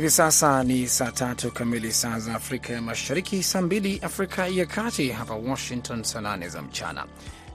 Hivi 0.00 0.10
sasa 0.10 0.64
ni 0.64 0.88
saa 0.88 1.12
tatu 1.12 1.50
kamili 1.52 1.92
saa 1.92 2.18
za 2.18 2.34
Afrika 2.34 2.72
ya 2.72 2.82
Mashariki, 2.82 3.42
saa 3.42 3.60
mbili 3.60 3.98
Afrika 4.02 4.46
ya 4.46 4.66
Kati, 4.66 5.08
hapa 5.10 5.34
Washington 5.34 6.02
saa 6.02 6.20
nane 6.20 6.48
za 6.48 6.62
mchana. 6.62 7.06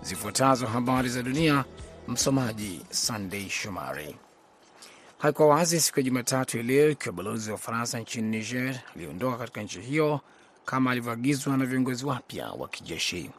Zifuatazo 0.01 0.65
habari 0.67 1.09
za 1.09 1.23
dunia, 1.23 1.65
msomaji 2.07 2.81
Sandei 2.89 3.49
Shomari. 3.49 4.15
Haikuwa 5.17 5.47
wazi 5.47 5.81
siku 5.81 5.99
ya 5.99 6.03
Jumatatu 6.03 6.59
ileo 6.59 6.89
ikiwa 6.89 7.13
balozi 7.15 7.49
wa 7.49 7.55
Ufaransa 7.55 7.99
nchini 7.99 8.37
Niger 8.37 8.79
aliondoka 8.95 9.37
katika 9.37 9.61
nchi 9.61 9.81
hiyo 9.81 10.19
kama 10.65 10.91
alivyoagizwa 10.91 11.57
na 11.57 11.65
viongozi 11.65 12.05
wapya 12.05 12.49
wa 12.51 12.67
kijeshi. 12.67 13.29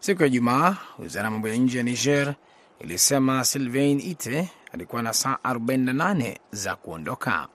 Siku 0.00 0.22
ya 0.22 0.28
Jumaa, 0.28 0.76
wizara 0.98 1.24
ya 1.24 1.30
mambo 1.30 1.48
ya 1.48 1.56
nje 1.56 1.78
ya 1.78 1.84
Niger 1.84 2.34
ilisema 2.80 3.44
Sylvain 3.44 4.00
Ite 4.00 4.48
alikuwa 4.72 5.02
na 5.02 5.12
saa 5.12 5.38
48 5.44 6.36
za 6.52 6.76
kuondoka. 6.76 7.48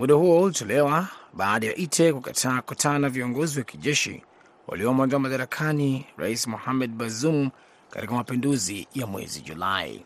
Muda 0.00 0.14
huo 0.14 0.42
ulitolewa 0.42 1.08
baada 1.32 1.66
ya 1.66 1.76
Ite 1.76 2.12
kukataa 2.12 2.60
kukutana 2.60 2.98
na 2.98 3.08
viongozi 3.08 3.58
wa 3.58 3.64
kijeshi 3.64 4.22
waliomwondoa 4.66 5.20
madarakani 5.20 6.06
Rais 6.16 6.46
Mohamed 6.46 6.90
Bazoum 6.90 7.50
katika 7.90 8.12
mapinduzi 8.14 8.88
ya 8.94 9.06
mwezi 9.06 9.40
Julai. 9.40 10.04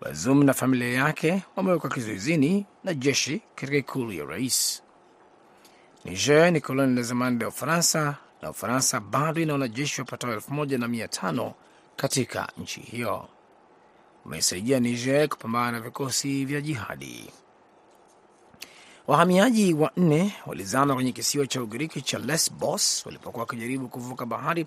Bazoum 0.00 0.44
na 0.44 0.54
familia 0.54 0.88
yake 0.88 1.42
wamewekwa 1.56 1.90
kizuizini 1.90 2.66
na 2.84 2.94
jeshi 2.94 3.42
katika 3.54 3.78
ikulu 3.78 4.12
ya 4.12 4.24
rais. 4.24 4.82
Niger 6.04 6.52
ni 6.52 6.60
koloni 6.60 6.96
la 6.96 7.02
zamani 7.02 7.38
la 7.40 7.48
Ufaransa 7.48 8.16
na 8.42 8.50
Ufaransa 8.50 9.00
bado 9.00 9.40
ina 9.40 9.52
wanajeshi 9.52 10.00
wapatao 10.00 10.32
elfu 10.32 10.54
moja 10.54 10.78
na 10.78 10.88
mia 10.88 11.08
tano 11.08 11.54
katika 11.96 12.48
nchi 12.58 12.80
hiyo. 12.80 13.28
Umesaidia 14.24 14.80
Niger 14.80 15.28
kupambana 15.28 15.72
na 15.72 15.80
vikosi 15.80 16.44
vya 16.44 16.60
jihadi. 16.60 17.30
Wahamiaji 19.06 19.74
wanne 19.74 20.32
walizama 20.46 20.94
kwenye 20.94 21.12
kisiwa 21.12 21.46
cha 21.46 21.62
Ugiriki 21.62 22.02
cha 22.02 22.18
Lesbos 22.18 23.06
walipokuwa 23.06 23.40
wakijaribu 23.44 23.88
kuvuka 23.88 24.26
bahari 24.26 24.66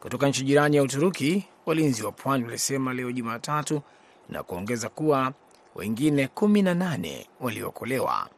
kutoka 0.00 0.28
nchi 0.28 0.44
jirani 0.44 0.76
ya 0.76 0.82
Uturuki, 0.82 1.44
walinzi 1.66 2.02
wa 2.04 2.12
pwani 2.12 2.44
walisema 2.44 2.92
leo 2.94 3.12
Jumatatu, 3.12 3.82
na 4.28 4.42
kuongeza 4.42 4.88
kuwa 4.88 5.32
wengine 5.74 6.28
kumi 6.28 6.62
na 6.62 6.74
nane 6.74 7.26
waliokolewa. 7.40 8.28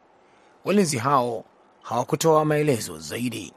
Walinzi 0.65 0.97
hao 0.97 1.43
hawakutoa 1.81 2.45
maelezo 2.45 2.99
zaidi. 2.99 3.53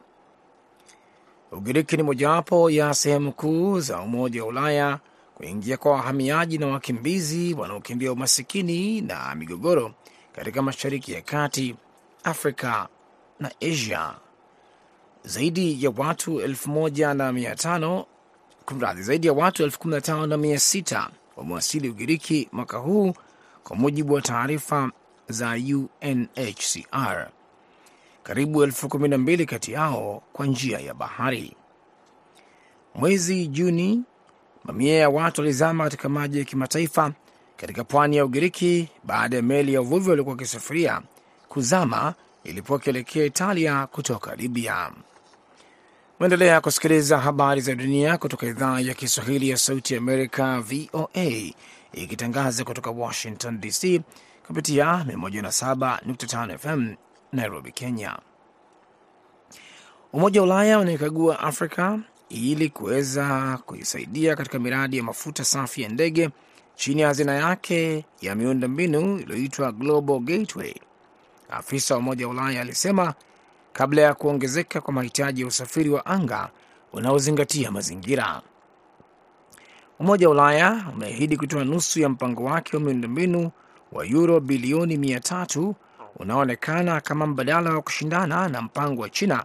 Ugiriki 1.52 1.96
ni 1.96 2.02
mojawapo 2.02 2.70
ya 2.70 2.94
sehemu 2.94 3.32
kuu 3.32 3.80
za 3.80 4.00
Umoja 4.00 4.42
wa 4.42 4.48
Ulaya 4.48 4.98
kuingia 5.34 5.76
kwa 5.76 5.92
wahamiaji 5.92 6.58
na 6.58 6.66
wakimbizi 6.66 7.54
wanaokimbia 7.54 8.12
umasikini 8.12 9.00
na 9.00 9.34
migogoro 9.34 9.92
katika 10.32 10.62
Mashariki 10.62 11.12
ya 11.12 11.20
Kati, 11.22 11.76
Afrika 12.24 12.88
na 13.40 13.50
Asia. 13.60 14.14
Zaidi 15.24 15.84
ya 15.84 15.92
watu 15.96 16.40
elfu 16.40 16.70
moja 16.70 17.14
na 17.14 17.32
mia 17.32 17.54
tano 17.56 18.06
kumradhi, 18.66 19.02
zaidi 19.02 19.26
ya 19.26 19.32
watu 19.32 19.62
elfu 19.62 19.78
kumi 19.78 19.94
na 19.94 20.00
tano 20.00 20.26
na 20.26 20.36
mia 20.36 20.58
sita 20.60 21.10
wamewasili 21.36 21.88
Ugiriki 21.88 22.48
mwaka 22.52 22.78
huu 22.78 23.14
kwa 23.64 23.76
mujibu 23.76 24.14
wa 24.14 24.22
taarifa 24.22 24.90
za 25.28 25.50
UNHCR. 25.50 27.30
Karibu 28.22 28.62
elfu 28.62 28.88
kumi 28.88 29.08
na 29.08 29.18
mbili 29.18 29.46
kati 29.46 29.72
yao 29.72 30.22
kwa 30.32 30.46
njia 30.46 30.78
ya 30.78 30.94
bahari. 30.94 31.56
Mwezi 32.94 33.46
Juni, 33.46 34.02
mamia 34.64 34.94
ya 34.98 35.10
watu 35.10 35.40
walizama 35.40 35.84
katika 35.84 36.08
maji 36.08 36.38
ya 36.38 36.44
kimataifa 36.44 37.12
katika 37.60 37.84
pwani 37.84 38.16
ya 38.16 38.24
Ugiriki 38.24 38.88
baada 39.04 39.36
ya 39.36 39.42
meli 39.42 39.74
ya 39.74 39.80
uvuvi 39.80 40.10
waliokuwa 40.10 40.32
wakisafiria 40.36 41.00
kuzama 41.48 42.14
ilipokuwa 42.44 42.78
ikielekea 42.78 43.24
Italia 43.24 43.86
kutoka 43.86 44.34
Libya. 44.36 44.92
Mwendelea 46.20 46.60
kusikiliza 46.60 47.18
habari 47.18 47.60
za 47.60 47.74
dunia 47.74 48.18
kutoka 48.18 48.46
idhaa 48.46 48.80
ya 48.80 48.94
Kiswahili 48.94 49.48
ya 49.50 49.56
Sauti 49.56 49.94
ya 49.94 50.00
Amerika, 50.00 50.60
VOA, 50.60 51.52
ikitangaza 51.92 52.64
kutoka 52.64 52.90
Washington 52.90 53.60
DC 53.60 54.00
kupitia 54.46 55.04
107.5 55.08 56.58
FM 56.58 56.94
Nairobi, 57.32 57.72
Kenya. 57.72 58.18
Umoja 60.12 60.40
wa 60.40 60.46
Ulaya 60.46 60.78
unaikagua 60.78 61.40
Afrika 61.40 61.98
ili 62.28 62.68
kuweza 62.68 63.58
kuisaidia 63.66 64.36
katika 64.36 64.58
miradi 64.58 64.96
ya 64.96 65.02
mafuta 65.02 65.44
safi 65.44 65.82
ya 65.82 65.88
ndege 65.88 66.30
chini 66.80 67.00
ya 67.02 67.08
hazina 67.08 67.34
yake 67.34 68.04
ya 68.20 68.34
miundo 68.34 68.68
mbinu 68.68 69.18
iliyoitwa 69.18 69.72
Global 69.72 70.18
Gateway. 70.20 70.74
Afisa 71.50 71.94
wa 71.94 72.00
Umoja 72.00 72.26
wa 72.26 72.32
Ulaya 72.32 72.60
alisema 72.60 73.14
kabla 73.72 74.02
ya 74.02 74.14
kuongezeka 74.14 74.80
kwa 74.80 74.94
mahitaji 74.94 75.40
ya 75.40 75.46
usafiri 75.46 75.90
wa 75.90 76.06
anga 76.06 76.50
unaozingatia 76.92 77.70
mazingira. 77.70 78.42
Umoja 79.98 80.28
wa 80.28 80.32
Ulaya 80.34 80.84
umeahidi 80.94 81.36
kutoa 81.36 81.64
nusu 81.64 82.00
ya 82.00 82.08
mpango 82.08 82.44
wake 82.44 82.76
wa 82.76 82.82
miundombinu 82.82 83.50
wa 83.92 84.04
yuro 84.06 84.40
bilioni 84.40 84.96
mia 84.98 85.20
tatu 85.20 85.74
unaoonekana 86.16 87.00
kama 87.00 87.26
mbadala 87.26 87.70
wa 87.74 87.82
kushindana 87.82 88.48
na 88.48 88.62
mpango 88.62 89.02
wa 89.02 89.10
China 89.10 89.44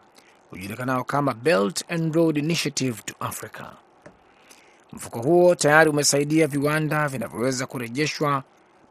ujulikanao 0.51 1.03
kama 1.03 1.33
Belt 1.33 1.85
and 1.91 2.15
Road 2.15 2.37
Initiative 2.39 3.01
to 3.05 3.13
Africa. 3.19 3.84
Mfuko 4.95 5.21
huo 5.21 5.55
tayari 5.55 5.89
umesaidia 5.89 6.47
viwanda 6.47 7.07
vinavyoweza 7.07 7.65
kurejeshwa, 7.65 8.43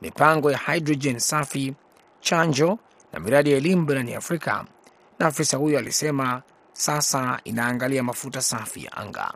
mipango 0.03 0.51
ya 0.51 0.59
hidrojeni 0.59 1.21
safi, 1.21 1.75
chanjo 2.21 2.79
na 3.13 3.21
miradi 3.21 3.51
ya 3.51 3.57
elimu 3.57 3.85
barani 3.87 4.15
Afrika, 4.15 4.65
na 5.19 5.27
afisa 5.27 5.57
huyo 5.57 5.79
alisema 5.79 6.43
sasa 6.73 7.41
inaangalia 7.45 8.03
mafuta 8.03 8.43
safi 8.43 8.85
ya 8.85 8.93
anga. 8.97 9.35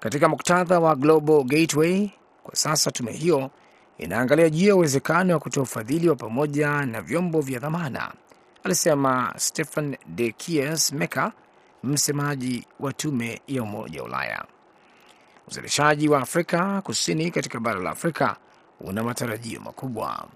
Katika 0.00 0.28
muktadha 0.28 0.80
wa 0.80 0.96
Global 0.96 1.44
Gateway, 1.44 2.10
kwa 2.42 2.56
sasa 2.56 2.90
tume 2.90 3.12
hiyo 3.12 3.50
inaangalia 3.98 4.50
juu 4.50 4.68
ya 4.68 4.76
uwezekano 4.76 5.34
wa 5.34 5.40
kutoa 5.40 5.62
ufadhili 5.62 6.08
wa 6.08 6.16
pamoja 6.16 6.86
na 6.86 7.02
vyombo 7.02 7.40
vya 7.40 7.58
dhamana, 7.58 8.12
alisema 8.64 9.34
Stephen 9.36 9.96
de 10.06 10.32
Kies 10.32 10.92
Meka, 10.92 11.32
msemaji 11.82 12.66
wa 12.80 12.92
tume 12.92 13.40
ya 13.46 13.62
Umoja 13.62 14.00
wa 14.02 14.08
Ulaya. 14.08 14.44
Uzalishaji 15.48 16.08
wa 16.08 16.20
Afrika 16.20 16.82
Kusini 16.82 17.30
katika 17.30 17.60
bara 17.60 17.80
la 17.80 17.90
Afrika 17.90 18.36
una 18.80 19.02
matarajio 19.02 19.60
makubwa. 19.60 20.28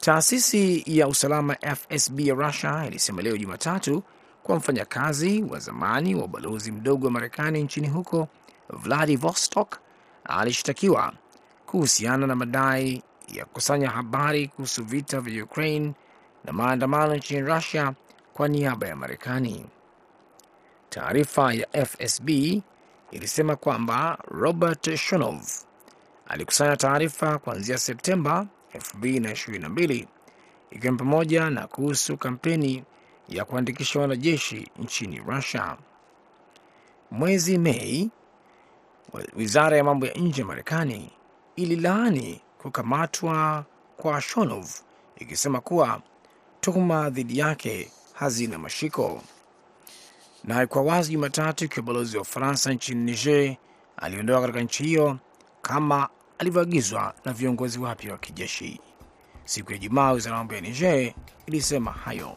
Taasisi 0.00 0.82
ya 0.86 1.08
usalama 1.08 1.56
FSB 1.76 2.20
ya 2.20 2.34
Russia 2.34 2.84
ilisema 2.86 3.22
leo 3.22 3.36
Jumatatu 3.36 4.02
kwa 4.42 4.56
mfanyakazi 4.56 5.42
wa 5.42 5.58
zamani 5.58 6.14
wa 6.14 6.24
ubalozi 6.24 6.72
mdogo 6.72 7.06
wa 7.06 7.12
Marekani 7.12 7.62
nchini 7.62 7.88
huko 7.88 8.28
Vladivostok 8.70 9.78
alishtakiwa 10.24 11.12
kuhusiana 11.66 12.26
na 12.26 12.34
madai 12.36 13.02
ya 13.28 13.44
kukusanya 13.44 13.90
habari 13.90 14.48
kuhusu 14.48 14.84
vita 14.84 15.20
vya 15.20 15.44
Ukraine 15.44 15.92
na 16.44 16.52
maandamano 16.52 17.14
nchini 17.16 17.40
Russia 17.40 17.92
kwa 18.34 18.48
niaba 18.48 18.88
ya 18.88 18.96
Marekani. 18.96 19.66
Taarifa 20.90 21.52
ya 21.54 21.86
FSB 21.86 22.28
ilisema 23.10 23.56
kwamba 23.56 24.18
Robert 24.28 24.96
Shonov 24.96 25.42
alikusanya 26.26 26.76
taarifa 26.76 27.38
kuanzia 27.38 27.78
Septemba 27.78 28.46
2022 28.74 30.06
ikiwa 30.70 30.92
ni 30.92 30.98
pamoja 30.98 31.50
na 31.50 31.66
kuhusu 31.66 32.16
kampeni 32.16 32.84
ya 33.28 33.44
kuandikisha 33.44 34.00
wanajeshi 34.00 34.70
nchini 34.78 35.18
Russia. 35.18 35.76
Mwezi 37.10 37.58
Mei, 37.58 38.10
wizara 39.36 39.76
ya 39.76 39.84
mambo 39.84 40.06
ya 40.06 40.14
nje 40.14 40.40
ya 40.40 40.46
Marekani 40.46 41.12
ililaani 41.56 42.40
kukamatwa 42.58 43.64
kwa 43.96 44.20
Shonov 44.20 44.66
ikisema 45.16 45.60
kuwa 45.60 46.02
tuhuma 46.60 47.10
dhidi 47.10 47.38
yake 47.38 47.90
hazina 48.12 48.58
mashiko. 48.58 49.22
Na 50.44 50.66
kwa 50.66 50.82
wazi 50.82 51.12
Jumatatu, 51.12 51.64
ikiwa 51.64 51.86
balozi 51.86 52.16
wa 52.16 52.22
Ufaransa 52.22 52.72
nchini 52.72 53.04
Niger 53.10 53.56
aliondoka 53.96 54.40
katika 54.40 54.60
nchi 54.60 54.82
hiyo 54.84 55.18
kama 55.62 56.08
alivyoagizwa 56.38 57.14
na 57.24 57.32
viongozi 57.32 57.78
wapya 57.78 58.12
wa 58.12 58.18
kijeshi. 58.18 58.80
Siku 59.44 59.70
ya 59.72 59.76
Ijumaa, 59.76 60.12
wizara 60.12 60.32
ya 60.36 60.38
mambo 60.38 60.54
ya 60.54 60.60
Niger 60.60 61.12
ilisema 61.46 61.90
hayo. 61.92 62.36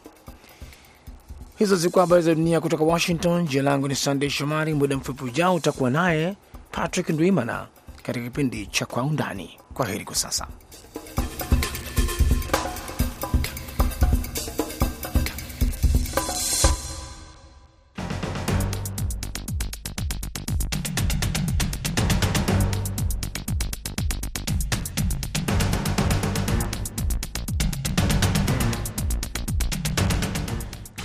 Hizo 1.58 1.76
zilikuwa 1.76 2.04
habari 2.04 2.22
za 2.22 2.36
dunia 2.36 2.62
kutoka 2.62 2.84
Washington. 2.84 3.48
Jina 3.48 3.64
langu 3.64 3.88
ni 3.88 3.96
Sandey 3.96 4.30
Shomari. 4.30 4.74
Muda 4.74 4.98
mfupi 4.98 5.24
ujao 5.24 5.56
utakuwa 5.56 5.90
naye 5.90 6.36
Patrick 6.72 7.10
Ndwimana 7.10 7.68
katika 8.04 8.26
kipindi 8.26 8.66
cha 8.68 8.86
Kwa 8.86 9.04
Undani. 9.04 9.58
Kwa 9.74 9.86
heri 9.86 10.06
kwa 10.06 10.16
sasa. 10.16 10.48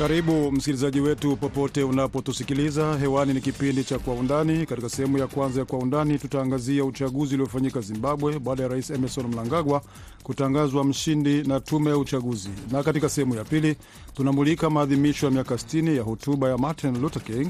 Karibu 0.06 0.52
msikilizaji 0.52 1.00
wetu 1.00 1.36
popote 1.36 1.82
unapotusikiliza 1.82 2.96
hewani. 2.98 3.34
Ni 3.34 3.40
kipindi 3.40 3.84
cha 3.84 3.98
Kwa 3.98 4.14
Undani. 4.14 4.66
Katika 4.66 4.88
sehemu 4.88 5.18
ya 5.18 5.26
kwanza 5.26 5.60
ya 5.60 5.66
Kwa 5.66 5.78
Undani 5.78 6.18
tutaangazia 6.18 6.84
uchaguzi 6.84 7.34
uliofanyika 7.34 7.80
Zimbabwe 7.80 8.38
baada 8.38 8.62
ya 8.62 8.68
rais 8.68 8.90
Emerson 8.90 9.26
Mnangagwa 9.26 9.82
kutangazwa 10.22 10.84
mshindi 10.84 11.42
na 11.42 11.60
tume 11.60 11.90
ya 11.90 11.98
uchaguzi, 11.98 12.48
na 12.70 12.82
katika 12.82 13.08
sehemu 13.08 13.34
ya 13.34 13.44
pili 13.44 13.76
tunamulika 14.14 14.70
maadhimisho 14.70 15.26
ya 15.26 15.32
miaka 15.32 15.54
60 15.54 15.96
ya 15.96 16.02
hotuba 16.02 16.48
ya 16.48 16.58
Martin 16.58 17.00
Luther 17.00 17.22
King, 17.22 17.48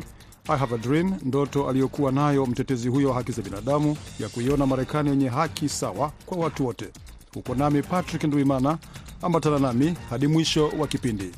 I 0.48 0.56
have 0.58 0.74
a 0.74 0.78
dream, 0.78 1.14
ndoto 1.24 1.68
aliyokuwa 1.68 2.12
nayo 2.12 2.46
mtetezi 2.46 2.88
huyo 2.88 3.08
wa 3.08 3.14
haki 3.14 3.32
za 3.32 3.42
binadamu 3.42 3.96
ya 4.20 4.28
kuiona 4.28 4.66
Marekani 4.66 5.10
yenye 5.10 5.28
haki 5.28 5.68
sawa 5.68 6.12
kwa 6.26 6.38
watu 6.38 6.66
wote. 6.66 6.86
Uko 7.36 7.54
nami 7.54 7.82
Patrick 7.82 8.24
Ndwimana, 8.24 8.78
ambatana 9.22 9.58
nami 9.58 9.94
hadi 10.10 10.26
mwisho 10.26 10.68
wa 10.78 10.86
kipindi. 10.86 11.30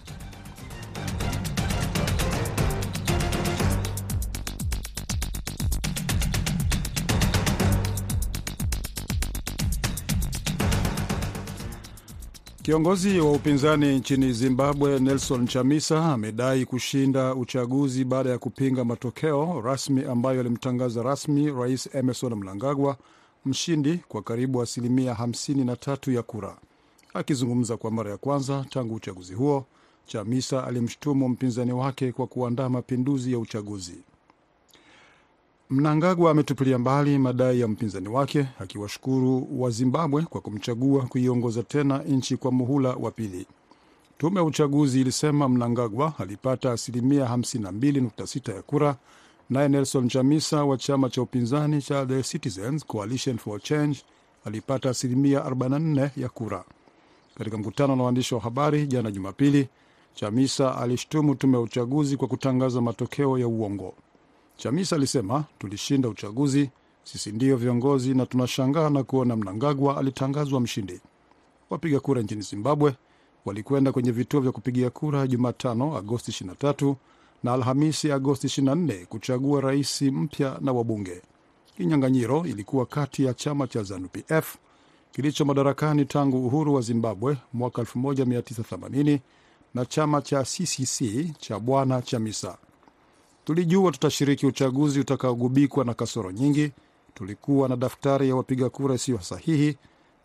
Kiongozi 12.69 13.21
wa 13.21 13.33
upinzani 13.33 13.99
nchini 13.99 14.33
Zimbabwe 14.33 14.99
Nelson 14.99 15.47
Chamisa 15.47 16.05
amedai 16.13 16.65
kushinda 16.67 17.35
uchaguzi 17.35 18.05
baada 18.05 18.31
ya 18.31 18.39
kupinga 18.39 18.85
matokeo 18.85 19.61
rasmi 19.61 20.05
ambayo 20.05 20.37
yalimtangaza 20.37 21.03
rasmi 21.03 21.53
Rais 21.53 21.89
Emerson 21.95 22.35
Mnangagwa 22.35 22.97
mshindi 23.47 23.99
kwa 24.09 24.23
karibu 24.23 24.63
asilimia 24.63 25.13
53 25.15 26.15
ya 26.15 26.23
kura. 26.23 26.57
Akizungumza 27.15 27.77
kwa 27.77 27.91
mara 27.91 28.11
ya 28.11 28.17
kwanza 28.17 28.65
tangu 28.71 28.95
uchaguzi 28.95 29.35
huo, 29.35 29.65
Chamisa 30.07 30.65
alimshutumu 30.65 31.29
mpinzani 31.29 31.73
wake 31.73 32.13
kwa 32.13 32.27
kuandaa 32.27 32.69
mapinduzi 32.69 33.33
ya 33.33 33.39
uchaguzi. 33.39 33.95
Mnangagwa 35.71 36.31
ametupilia 36.31 36.79
mbali 36.79 37.19
madai 37.19 37.61
ya 37.61 37.69
mpinzani 37.69 38.09
wake 38.09 38.47
akiwashukuru 38.61 39.49
wa 39.63 39.71
Zimbabwe 39.71 40.23
kwa 40.23 40.41
kumchagua 40.41 41.03
kuiongoza 41.07 41.63
tena 41.63 41.99
nchi 41.99 42.37
kwa 42.37 42.53
muhula 42.53 42.89
wa 42.95 43.11
pili. 43.11 43.47
Tume 44.19 44.37
ya 44.41 44.45
uchaguzi 44.45 45.01
ilisema 45.01 45.49
Mnangagwa 45.49 46.13
alipata 46.19 46.73
asilimia 46.73 47.25
52.6 47.25 48.55
ya 48.55 48.63
kura, 48.63 48.97
naye 49.51 49.69
Nelson 49.69 50.09
Chamisa 50.09 50.65
wa 50.65 50.77
chama 50.77 51.11
cha 51.11 51.23
upinzani 51.23 51.83
cha 51.83 52.07
The 52.07 52.23
Citizens 52.23 52.87
Coalition 52.87 53.39
for 53.39 53.61
Change 53.63 54.03
alipata 54.45 54.91
asilimia 54.91 55.41
44 55.41 56.11
ya 56.17 56.29
kura. 56.29 56.65
Katika 57.39 57.59
mkutano 57.59 57.97
na 57.97 58.03
waandishi 58.03 58.35
wa 58.35 58.41
habari 58.41 58.87
jana 58.87 59.11
Jumapili, 59.11 59.69
Chamisa 60.15 60.79
alishtumu 60.79 61.35
tume 61.35 61.55
ya 61.57 61.61
uchaguzi 61.61 62.17
kwa 62.17 62.29
kutangaza 62.29 62.81
matokeo 62.81 63.39
ya 63.39 63.49
uongo. 63.49 63.95
Chamisa 64.59 64.97
alisema 64.97 65.45
tulishinda 65.59 66.09
uchaguzi, 66.09 66.71
sisi 67.05 67.33
ndiyo 67.33 67.57
viongozi 67.57 68.15
na 68.15 68.27
tunashangaa 68.27 68.91
na 68.91 69.03
kuona 69.03 69.37
Mnangagwa 69.37 69.97
alitangazwa 69.99 70.61
mshindi. 70.61 71.01
Wapiga 71.71 72.01
kura 72.01 72.23
nchini 72.23 72.43
Zimbabwe 72.43 72.95
walikwenda 73.45 73.93
kwenye 73.93 74.11
vituo 74.13 74.41
vya 74.41 74.53
kupigia 74.53 74.91
kura 74.91 75.27
Jumatano 75.27 75.97
Agosti 75.97 76.45
23 76.45 76.95
na 77.43 77.53
Alhamisi 77.53 78.13
Agosti 78.13 78.47
24 78.47 79.07
kuchagua 79.07 79.61
rais 79.61 80.03
mpya 80.03 80.59
na 80.61 80.73
wabunge. 80.73 81.23
Kinyang'anyiro 81.77 82.45
ilikuwa 82.47 82.87
kati 82.87 83.25
ya 83.25 83.35
chama 83.35 83.67
cha 83.67 83.83
ZANU-PF 83.83 84.57
kilicho 85.13 85.45
madarakani 85.45 86.05
tangu 86.05 86.47
uhuru 86.47 86.75
wa 86.75 86.81
Zimbabwe 86.81 87.37
mwaka 87.53 87.83
1980 87.83 89.19
na 89.75 89.85
chama 89.87 90.23
cha 90.23 90.43
CCC 90.43 91.03
cha 91.39 91.59
Bwana 91.61 92.03
Chamisa. 92.03 92.59
Tulijua 93.49 93.93
tutashiriki 93.93 94.47
uchaguzi 94.47 95.01
utakaogubikwa 95.01 95.85
na 95.85 95.95
kasoro 95.95 96.31
nyingi. 96.33 96.73
Tulikuwa 97.15 97.69
na 97.69 97.77
daftari 97.77 98.29
ya 98.29 98.37
wapiga 98.37 98.71
kura 98.71 98.95
isiyo 98.95 99.19
sahihi. 99.21 99.77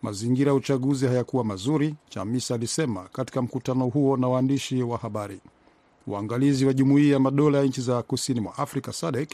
Mazingira 0.01 0.49
ya 0.51 0.55
uchaguzi 0.55 1.07
hayakuwa 1.07 1.43
mazuri, 1.43 1.95
Chamisa 2.09 2.55
alisema 2.55 3.03
katika 3.13 3.41
mkutano 3.41 3.85
huo 3.87 4.17
na 4.17 4.27
waandishi 4.27 4.83
wa 4.83 4.97
habari. 4.97 5.39
Waangalizi 6.07 6.65
wa 6.65 6.73
Jumuiya 6.73 7.13
ya 7.13 7.19
Madola 7.19 7.57
ya 7.57 7.63
nchi 7.63 7.81
za 7.81 8.01
kusini 8.03 8.39
mwa 8.39 8.57
Afrika 8.57 8.93
SADEK, 8.93 9.29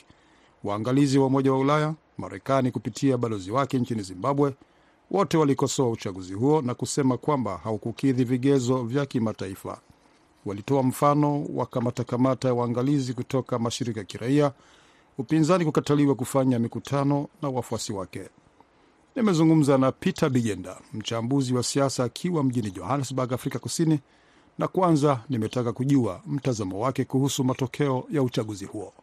waangalizi 0.63 1.19
wa 1.19 1.25
Umoja 1.25 1.51
wa 1.51 1.59
Ulaya, 1.59 1.93
Marekani 2.17 2.71
kupitia 2.71 3.17
balozi 3.17 3.51
wake 3.51 3.79
nchini 3.79 4.01
Zimbabwe, 4.01 4.55
wote 5.11 5.37
walikosoa 5.37 5.89
uchaguzi 5.89 6.33
huo 6.33 6.61
na 6.61 6.73
kusema 6.73 7.17
kwamba 7.17 7.57
haukukidhi 7.57 8.23
vigezo 8.23 8.83
vya 8.83 9.05
kimataifa. 9.05 9.79
Walitoa 10.45 10.83
mfano 10.83 11.45
wa 11.53 11.65
kamatakamata 11.65 12.47
ya 12.47 12.53
waangalizi 12.53 13.13
kutoka 13.13 13.59
mashirika 13.59 13.99
ya 13.99 14.05
kiraia, 14.05 14.51
upinzani 15.17 15.65
kukataliwa 15.65 16.15
kufanya 16.15 16.59
mikutano 16.59 17.27
na 17.41 17.49
wafuasi 17.49 17.93
wake. 17.93 18.29
Nimezungumza 19.15 19.77
na 19.77 19.91
Peter 19.91 20.29
Bigenda, 20.29 20.77
mchambuzi 20.93 21.53
wa 21.53 21.63
siasa 21.63 22.03
akiwa 22.03 22.43
mjini 22.43 22.71
Johannesburg, 22.71 23.33
Afrika 23.33 23.59
Kusini, 23.59 23.99
na 24.59 24.67
kwanza 24.67 25.19
nimetaka 25.29 25.73
kujua 25.73 26.21
mtazamo 26.27 26.79
wake 26.79 27.05
kuhusu 27.05 27.43
matokeo 27.43 28.03
ya 28.11 28.23
uchaguzi 28.23 28.65
huo. 28.65 28.93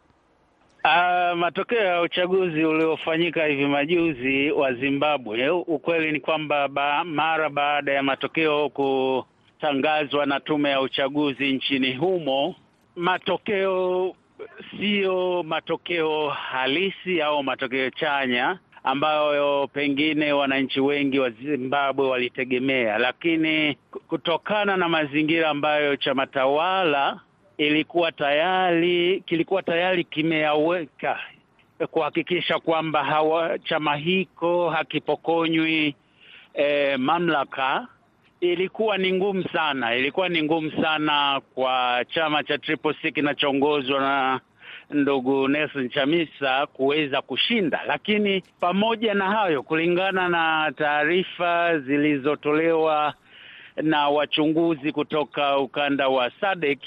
Uh, 0.85 1.37
matokeo 1.37 1.83
ya 1.83 2.01
uchaguzi 2.01 2.65
uliofanyika 2.65 3.45
hivi 3.45 3.65
majuzi 3.65 4.51
wa 4.51 4.73
Zimbabwe, 4.73 5.49
ukweli 5.49 6.11
ni 6.11 6.19
kwamba 6.19 6.67
ba, 6.67 7.03
mara 7.03 7.49
baada 7.49 7.91
ya 7.93 8.03
matokeo 8.03 8.69
ku 8.69 9.23
tangazwa 9.61 10.25
na 10.25 10.39
tume 10.39 10.69
ya 10.69 10.81
uchaguzi 10.81 11.53
nchini 11.53 11.93
humo, 11.93 12.55
matokeo 12.95 14.15
siyo 14.79 15.43
matokeo 15.47 16.29
halisi 16.29 17.21
au 17.21 17.43
matokeo 17.43 17.89
chanya 17.89 18.59
ambayo 18.83 19.67
pengine 19.73 20.33
wananchi 20.33 20.79
wengi 20.81 21.19
wa 21.19 21.29
Zimbabwe 21.29 22.07
walitegemea, 22.07 22.97
lakini 22.97 23.77
kutokana 24.07 24.77
na 24.77 24.89
mazingira 24.89 25.49
ambayo 25.49 25.95
chama 25.95 26.27
tawala 26.27 27.19
ilikuwa 27.57 28.11
tayari 28.11 29.21
kilikuwa 29.25 29.63
tayari 29.63 30.03
kimeyaweka 30.03 31.19
kuhakikisha 31.91 32.59
kwamba 32.59 33.03
hawa 33.03 33.59
chama 33.59 33.95
hiko 33.95 34.69
hakipokonywi 34.69 35.95
eh, 36.53 36.99
mamlaka 36.99 37.87
ilikuwa 38.41 38.97
ni 38.97 39.13
ngumu 39.13 39.43
sana, 39.53 39.95
ilikuwa 39.95 40.29
ni 40.29 40.43
ngumu 40.43 40.71
sana 40.71 41.41
kwa 41.55 42.05
chama 42.13 42.43
cha 42.43 42.57
Triple 42.57 42.95
C 43.01 43.11
kinachoongozwa 43.11 43.99
na 43.99 44.39
ndugu 44.89 45.47
Nelson 45.47 45.89
Chamisa 45.89 46.65
kuweza 46.67 47.21
kushinda. 47.21 47.81
Lakini 47.87 48.43
pamoja 48.59 49.13
na 49.13 49.25
hayo, 49.31 49.63
kulingana 49.63 50.29
na 50.29 50.71
taarifa 50.77 51.79
zilizotolewa 51.79 53.13
na 53.81 54.09
wachunguzi 54.09 54.91
kutoka 54.91 55.57
ukanda 55.59 56.07
wa 56.07 56.31
SADC, 56.41 56.79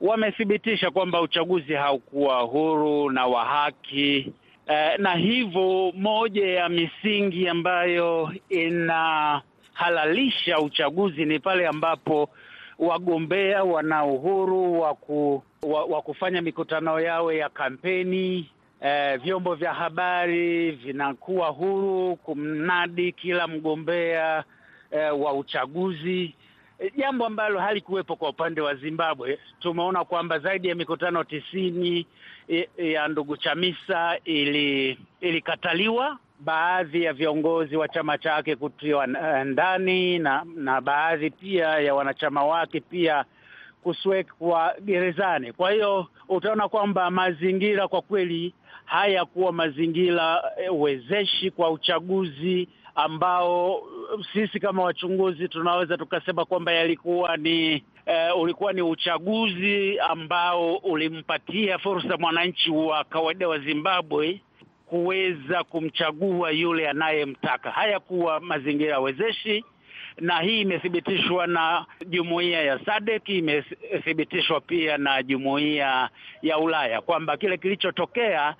wamethibitisha 0.00 0.90
kwamba 0.90 1.20
uchaguzi 1.20 1.72
haukuwa 1.74 2.40
huru 2.40 3.10
na 3.10 3.26
wa 3.26 3.44
haki. 3.44 4.32
Eh, 4.66 4.98
na 4.98 5.14
hivyo 5.14 5.92
moja 5.96 6.46
ya 6.46 6.68
misingi 6.68 7.48
ambayo 7.48 8.32
ina 8.48 9.42
halalisha 9.80 10.58
uchaguzi 10.60 11.24
ni 11.24 11.38
pale 11.38 11.66
ambapo 11.66 12.28
wagombea 12.78 13.64
wana 13.64 14.04
uhuru 14.04 14.80
wa 14.80 14.94
ku, 14.94 15.42
wa, 15.62 16.02
kufanya 16.02 16.42
mikutano 16.42 17.00
yao 17.00 17.32
ya 17.32 17.48
kampeni. 17.48 18.50
Eh, 18.80 19.20
vyombo 19.20 19.54
vya 19.54 19.74
habari 19.74 20.70
vinakuwa 20.70 21.48
huru 21.48 22.16
kumnadi 22.16 23.12
kila 23.12 23.46
mgombea 23.48 24.44
eh, 24.90 25.20
wa 25.20 25.32
uchaguzi, 25.32 26.34
jambo 26.96 27.26
ambalo 27.26 27.58
halikuwepo 27.60 28.16
kwa 28.16 28.28
upande 28.28 28.60
wa 28.60 28.74
Zimbabwe. 28.74 29.38
Tumeona 29.60 30.04
kwamba 30.04 30.38
zaidi 30.38 30.68
ya 30.68 30.74
mikutano 30.74 31.24
tisini 31.24 32.06
ya 32.78 33.08
ndugu 33.08 33.36
Chamisa 33.36 34.18
ili 34.24 34.98
ilikataliwa 35.20 36.18
baadhi 36.40 37.02
ya 37.04 37.12
viongozi 37.12 37.76
wa 37.76 37.88
chama 37.88 38.18
chake 38.18 38.56
kutiwa 38.56 39.06
ndani 39.44 40.18
na 40.18 40.44
na 40.56 40.80
baadhi 40.80 41.30
pia 41.30 41.66
ya 41.66 41.94
wanachama 41.94 42.44
wake 42.44 42.80
pia 42.80 43.24
kuswekwa 43.82 44.74
gerezani. 44.80 45.52
Kwa 45.52 45.70
hiyo 45.70 46.06
utaona 46.28 46.68
kwamba 46.68 47.10
mazingira 47.10 47.88
kwa 47.88 48.02
kweli 48.02 48.54
hayakuwa 48.84 49.52
mazingira 49.52 50.42
wezeshi 50.72 51.50
kwa 51.50 51.70
uchaguzi 51.70 52.68
ambao 52.94 53.82
sisi 54.32 54.60
kama 54.60 54.82
wachunguzi 54.82 55.48
tunaweza 55.48 55.96
tukasema 55.96 56.44
kwamba 56.44 56.72
yalikuwa 56.72 57.36
ni 57.36 57.84
Uh, 58.06 58.40
ulikuwa 58.40 58.72
ni 58.72 58.82
uchaguzi 58.82 59.98
ambao 59.98 60.76
ulimpatia 60.76 61.78
fursa 61.78 62.16
mwananchi 62.16 62.70
wa 62.70 63.04
kawaida 63.04 63.48
wa 63.48 63.58
Zimbabwe 63.58 64.40
kuweza 64.90 65.64
kumchagua 65.64 66.50
yule 66.50 66.88
anayemtaka. 66.88 67.70
Hayakuwa 67.70 68.40
mazingira 68.40 68.98
wezeshi, 69.00 69.64
na 70.20 70.40
hii 70.40 70.60
imethibitishwa 70.60 71.46
na 71.46 71.86
jumuiya 72.06 72.62
ya 72.62 72.78
SADC, 72.84 73.28
imethibitishwa 73.28 74.60
pia 74.60 74.98
na 74.98 75.22
jumuiya 75.22 76.08
ya 76.42 76.58
Ulaya 76.58 77.00
kwamba 77.00 77.36
kile 77.36 77.56
kilichotokea 77.58 78.54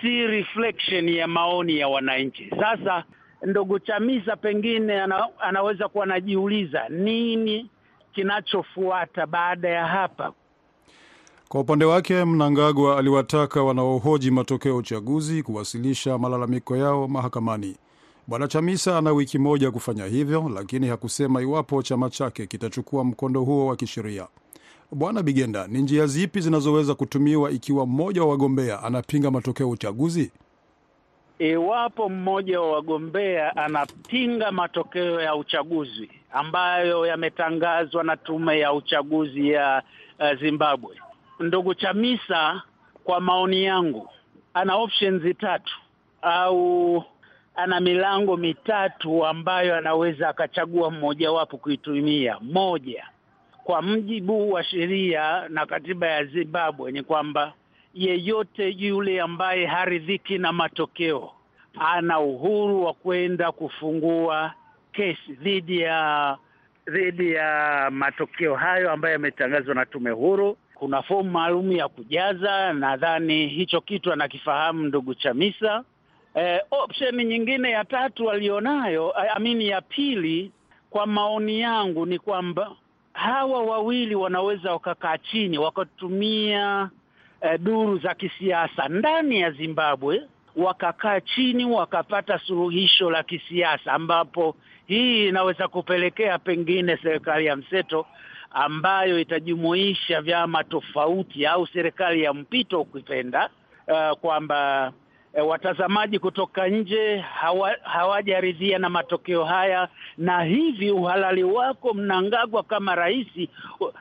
si 0.00 0.26
reflection 0.26 1.08
ya 1.08 1.26
maoni 1.26 1.78
ya 1.78 1.88
wananchi. 1.88 2.50
Sasa 2.60 3.04
ndugu 3.42 3.78
Chamisa 3.78 4.36
pengine 4.36 5.00
ana, 5.00 5.28
anaweza 5.38 5.88
kuwa 5.88 6.04
anajiuliza 6.04 6.88
nini 6.88 7.70
kinachofuata 8.12 9.26
baada 9.26 9.68
ya 9.68 9.86
hapa. 9.86 10.32
Kwa 11.54 11.60
upande 11.60 11.84
wake, 11.84 12.24
Mnangagwa 12.24 12.98
aliwataka 12.98 13.62
wanaohoji 13.62 14.30
matokeo 14.30 14.72
ya 14.72 14.78
uchaguzi 14.78 15.42
kuwasilisha 15.42 16.18
malalamiko 16.18 16.76
yao 16.76 17.08
mahakamani. 17.08 17.76
Bwana 18.26 18.48
Chamisa 18.48 18.98
ana 18.98 19.12
wiki 19.12 19.38
moja 19.38 19.70
kufanya 19.70 20.04
hivyo, 20.04 20.50
lakini 20.54 20.88
hakusema 20.88 21.42
iwapo 21.42 21.82
chama 21.82 22.10
chake 22.10 22.46
kitachukua 22.46 23.04
mkondo 23.04 23.40
huo 23.40 23.66
wa 23.66 23.76
kisheria. 23.76 24.26
Bwana 24.92 25.22
Bigenda, 25.22 25.66
ni 25.66 25.82
njia 25.82 26.06
zipi 26.06 26.40
zinazoweza 26.40 26.94
kutumiwa 26.94 27.50
ikiwa 27.50 27.86
mmoja 27.86 28.22
wa 28.22 28.28
wagombea 28.28 28.82
anapinga 28.82 29.30
matokeo 29.30 29.66
ya 29.66 29.72
uchaguzi? 29.72 30.32
Iwapo 31.38 32.08
mmoja 32.08 32.60
wa 32.60 32.72
wagombea 32.72 33.56
anapinga 33.56 34.52
matokeo 34.52 35.20
ya 35.20 35.36
uchaguzi 35.36 36.10
ambayo 36.32 37.06
yametangazwa 37.06 38.04
na 38.04 38.16
tume 38.16 38.58
ya 38.58 38.72
uchaguzi 38.72 39.48
ya 39.50 39.82
uh, 40.20 40.40
Zimbabwe, 40.40 40.96
ndugu 41.44 41.74
Chamisa, 41.74 42.62
kwa 43.04 43.20
maoni 43.20 43.64
yangu, 43.64 44.08
ana 44.54 44.74
options 44.76 45.36
tatu 45.38 45.74
au 46.22 47.04
ana 47.56 47.80
milango 47.80 48.36
mitatu 48.36 49.26
ambayo 49.26 49.76
anaweza 49.76 50.28
akachagua 50.28 50.90
mmojawapo 50.90 51.56
kuitumia. 51.58 52.38
Moja, 52.40 53.06
kwa 53.64 53.82
mjibu 53.82 54.52
wa 54.52 54.64
sheria 54.64 55.48
na 55.48 55.66
katiba 55.66 56.06
ya 56.06 56.24
Zimbabwe 56.24 56.92
ni 56.92 57.02
kwamba 57.02 57.52
yeyote 57.94 58.68
yule 58.70 59.20
ambaye 59.20 59.66
haridhiki 59.66 60.38
na 60.38 60.52
matokeo 60.52 61.30
ana 61.78 62.20
uhuru 62.20 62.84
wa 62.84 62.92
kwenda 62.94 63.52
kufungua 63.52 64.52
kesi 64.92 65.32
dhidi 65.32 65.80
ya 65.80 66.36
dhidi 66.86 67.32
ya 67.32 67.88
matokeo 67.92 68.54
hayo 68.54 68.90
ambayo 68.92 69.12
yametangazwa 69.12 69.74
na 69.74 69.86
tume 69.86 70.10
huru. 70.10 70.56
Kuna 70.84 71.02
fomu 71.02 71.30
maalum 71.30 71.72
ya 71.72 71.88
kujaza, 71.88 72.72
nadhani 72.72 73.46
hicho 73.48 73.80
kitu 73.80 74.12
anakifahamu 74.12 74.84
ndugu 74.84 75.14
Chamisa. 75.14 75.84
Eh, 76.34 76.60
option 76.70 77.24
nyingine 77.24 77.70
ya 77.70 77.84
tatu 77.84 78.30
alionayo, 78.30 79.10
amini 79.12 79.68
ya 79.68 79.80
pili, 79.80 80.50
kwa 80.90 81.06
maoni 81.06 81.60
yangu 81.60 82.06
ni 82.06 82.18
kwamba 82.18 82.70
hawa 83.12 83.62
wawili 83.62 84.14
wanaweza 84.14 84.72
wakakaa 84.72 85.18
chini 85.18 85.58
wakatumia 85.58 86.90
eh, 87.40 87.58
duru 87.60 87.98
za 87.98 88.14
kisiasa 88.14 88.88
ndani 88.88 89.40
ya 89.40 89.50
Zimbabwe, 89.50 90.22
wakakaa 90.56 91.20
chini 91.20 91.64
wakapata 91.64 92.38
suluhisho 92.38 93.10
la 93.10 93.22
kisiasa, 93.22 93.92
ambapo 93.92 94.56
hii 94.86 95.28
inaweza 95.28 95.68
kupelekea 95.68 96.38
pengine 96.38 96.96
serikali 96.96 97.46
ya 97.46 97.56
mseto 97.56 98.06
ambayo 98.54 99.18
itajumuisha 99.20 100.20
vyama 100.22 100.64
tofauti 100.64 101.46
au 101.46 101.66
serikali 101.66 102.22
ya 102.22 102.32
mpito 102.34 102.80
ukipenda, 102.80 103.50
uh, 103.88 104.18
kwamba 104.20 104.92
E, 105.36 105.40
watazamaji 105.40 106.18
kutoka 106.18 106.68
nje 106.68 107.16
hawa, 107.16 107.76
hawajaridhia 107.82 108.78
na 108.78 108.88
matokeo 108.90 109.44
haya, 109.44 109.88
na 110.18 110.42
hivi 110.42 110.90
uhalali 110.90 111.44
wako 111.44 111.94
Mnangagwa 111.94 112.62
kama 112.62 112.94
rais 112.94 113.26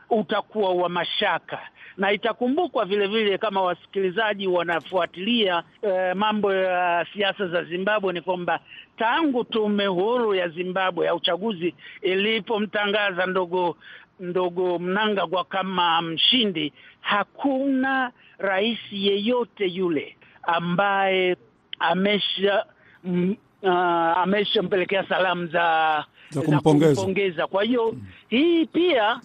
utakuwa 0.09 0.73
wa 0.73 0.89
mashaka, 0.89 1.59
na 1.97 2.11
itakumbukwa 2.11 2.85
vile 2.85 3.07
vile 3.07 3.37
kama 3.37 3.61
wasikilizaji 3.61 4.47
wanafuatilia 4.47 5.63
e, 5.81 6.13
mambo 6.13 6.53
ya 6.53 7.05
siasa 7.13 7.47
za 7.47 7.63
Zimbabwe 7.63 8.13
ni 8.13 8.21
kwamba 8.21 8.59
tangu 8.97 9.43
tume 9.43 9.85
huru 9.85 10.35
ya 10.35 10.49
Zimbabwe 10.49 11.05
ya 11.05 11.15
uchaguzi 11.15 11.75
ilipomtangaza 12.01 13.25
ndogo 13.25 13.77
ndogo 14.19 14.79
Mnangagwa 14.79 15.43
kama 15.43 16.01
mshindi, 16.01 16.73
hakuna 17.01 18.11
rais 18.37 18.79
yeyote 18.91 19.65
yule 19.67 20.17
ambaye 20.43 21.37
amesha 21.79 22.65
m, 23.05 23.35
uh, 23.61 23.69
ameshampelekea 24.17 25.07
salamu 25.09 25.47
za 25.47 26.05
za 26.29 26.41
kumpongeza. 26.41 26.95
kumpongeza. 26.95 27.47
Kwa 27.47 27.63
hiyo 27.63 27.91
mm, 27.91 28.01
hii 28.29 28.65
pia 28.65 29.19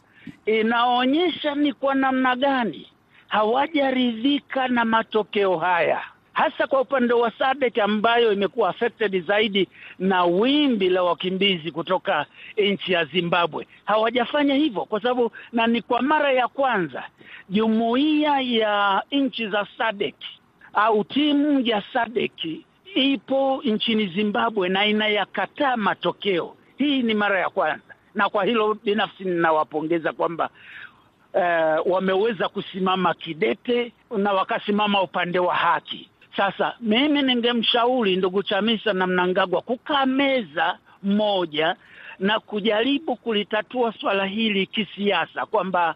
inaonyesha 0.46 1.54
ni 1.54 1.72
kwa 1.72 1.94
namna 1.94 2.36
gani 2.36 2.86
hawajaridhika 3.28 4.68
na 4.68 4.84
matokeo 4.84 5.58
haya, 5.58 6.00
hasa 6.38 6.66
kwa 6.66 6.80
upande 6.80 7.14
wa 7.14 7.30
SADC 7.38 7.78
ambayo 7.78 8.32
imekuwa 8.32 8.68
affected 8.68 9.26
zaidi 9.26 9.68
na 9.98 10.24
wimbi 10.24 10.88
la 10.88 11.02
wakimbizi 11.02 11.70
kutoka 11.72 12.26
nchi 12.56 12.92
ya 12.92 13.04
Zimbabwe. 13.04 13.66
Hawajafanya 13.84 14.54
hivyo 14.54 14.84
kwa 14.84 15.02
sababu, 15.02 15.30
na 15.52 15.66
ni 15.66 15.82
kwa 15.82 16.02
mara 16.02 16.32
ya 16.32 16.48
kwanza 16.48 17.02
jumuiya 17.48 18.40
ya 18.40 19.02
nchi 19.10 19.48
za 19.48 19.66
SADC 19.78 20.14
au 20.72 21.04
timu 21.04 21.60
ya 21.60 21.82
SADC 21.92 22.44
ipo 22.94 23.60
nchini 23.64 24.06
Zimbabwe 24.06 24.68
na 24.68 24.86
inayakataa 24.86 25.76
matokeo. 25.76 26.54
Hii 26.76 27.02
ni 27.02 27.14
mara 27.14 27.40
ya 27.40 27.48
kwanza, 27.48 27.94
na 28.14 28.28
kwa 28.28 28.44
hilo 28.44 28.74
binafsi 28.84 29.24
ninawapongeza 29.24 30.12
kwamba 30.12 30.50
uh, 31.34 31.92
wameweza 31.92 32.48
kusimama 32.48 33.14
kidete 33.14 33.92
na 34.16 34.32
wakasimama 34.32 35.02
upande 35.02 35.38
wa 35.38 35.54
haki. 35.54 36.08
Sasa 36.38 36.74
mimi 36.80 37.22
ningemshauri 37.22 38.16
ndugu 38.16 38.42
Chamisa 38.42 38.92
na 38.92 39.06
Mnangagwa 39.06 39.62
kukaa 39.62 40.06
meza 40.06 40.78
moja 41.02 41.76
na 42.18 42.40
kujaribu 42.40 43.16
kulitatua 43.16 43.92
swala 43.92 44.24
hili 44.26 44.66
kisiasa, 44.66 45.46
kwamba 45.46 45.94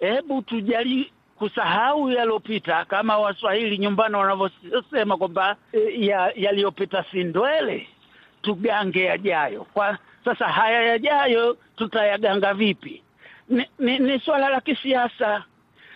hebu 0.00 0.42
tujali 0.42 1.12
kusahau 1.38 2.10
yaliyopita, 2.10 2.84
kama 2.84 3.18
Waswahili 3.18 3.78
nyumbani 3.78 4.16
wanavyosema 4.16 5.16
kwamba 5.16 5.56
yaliyopita 6.36 6.96
ya 6.98 7.04
si 7.10 7.24
ndwele, 7.24 7.88
tugange 8.42 9.04
yajayo. 9.04 9.64
Kwa 9.74 9.98
sasa 10.24 10.48
haya 10.48 10.82
yajayo 10.82 11.56
tutayaganga 11.76 12.54
vipi? 12.54 13.02
Ni, 13.48 13.66
ni, 13.78 13.98
ni 13.98 14.20
swala 14.20 14.48
la 14.48 14.60
kisiasa, 14.60 15.44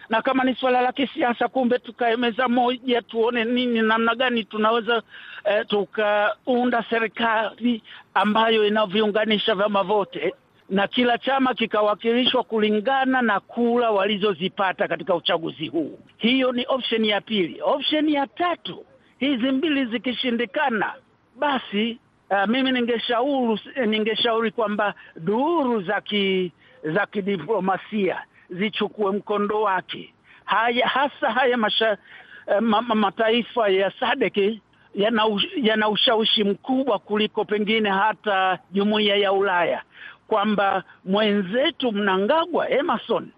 na 0.08 0.22
kama 0.22 0.44
ni 0.44 0.54
suala 0.54 0.80
la 0.80 0.92
kisiasa, 0.92 1.48
kumbe 1.48 1.78
tukae 1.78 2.16
meza 2.16 2.48
moja, 2.48 3.02
tuone 3.02 3.44
nini, 3.44 3.82
namna 3.82 4.14
gani 4.14 4.44
tunaweza 4.44 5.02
eh, 5.44 5.66
tukaunda 5.68 6.84
serikali 6.90 7.82
ambayo 8.14 8.66
inaviunganisha 8.66 9.54
vyama 9.54 9.84
vyote 9.84 10.34
na 10.70 10.86
kila 10.88 11.18
chama 11.18 11.54
kikawakilishwa 11.54 12.42
kulingana 12.44 13.22
na 13.22 13.40
kura 13.40 13.90
walizozipata 13.90 14.88
katika 14.88 15.14
uchaguzi 15.14 15.68
huu. 15.68 15.98
Hiyo 16.16 16.52
ni 16.52 16.64
option 16.68 17.04
ya 17.04 17.20
pili. 17.20 17.60
Option 17.62 18.08
ya 18.08 18.26
tatu, 18.26 18.84
hizi 19.18 19.50
mbili 19.52 19.86
zikishindikana, 19.86 20.94
basi 21.38 21.98
uh, 22.30 22.46
mimi 22.48 22.72
ningeshauri 22.72 23.60
ningeshauri 23.86 24.50
kwamba 24.50 24.94
duru 25.16 25.82
za 25.82 26.00
ki, 26.00 26.52
za 26.94 27.06
kidiplomasia 27.06 28.22
zichukue 28.50 29.12
mkondo 29.12 29.62
wake. 29.62 30.14
Haya 30.44 30.86
hasa 30.88 31.30
haya 31.30 31.56
masha, 31.56 31.98
uh, 32.46 32.58
ma, 32.60 32.82
ma, 32.82 32.94
mataifa 32.94 33.68
ya 33.68 33.90
sadeki 34.00 34.60
yana, 34.94 35.22
yana 35.62 35.88
ushawishi 35.88 36.44
mkubwa 36.44 36.98
kuliko 36.98 37.44
pengine 37.44 37.90
hata 37.90 38.58
jumuiya 38.72 39.16
ya 39.16 39.32
Ulaya 39.32 39.82
kwamba 40.28 40.84
mwenzetu 41.04 41.92
Mnangagwa 41.92 42.70
Emerson 42.70 43.28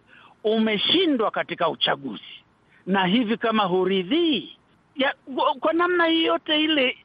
umeshindwa 0.45 1.31
katika 1.31 1.69
uchaguzi, 1.69 2.45
na 2.87 3.07
hivi 3.07 3.37
kama 3.37 3.63
huridhii 3.65 4.57
kwa 5.61 5.73
namna 5.73 6.07
yoyote 6.07 6.61
ile 6.65 6.97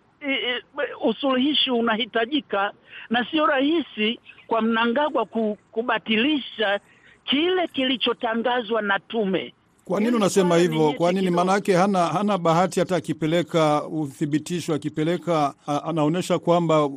usuluhishi 1.02 1.72
unahitajika, 1.72 2.72
na 3.10 3.26
sio 3.32 3.46
rahisi 3.46 4.20
kwa 4.48 4.62
Mnangagwa 4.62 5.26
kubatilisha 5.72 6.80
kile 7.26 7.68
kilichotangazwa 7.68 8.82
na 8.82 9.00
tume. 9.00 9.54
Kwa 9.86 10.00
nini 10.00 10.16
unasema 10.16 10.58
hivyo? 10.58 10.94
Kwa 10.94 11.12
nini? 11.12 11.30
Maanake 11.30 11.74
hana 11.74 12.06
hana 12.08 12.38
bahati, 12.38 12.80
hata 12.80 12.96
akipeleka 12.96 13.84
uthibitisho, 13.84 14.74
akipeleka 14.74 15.54
anaonyesha 15.86 16.40
kwamba 16.40 16.90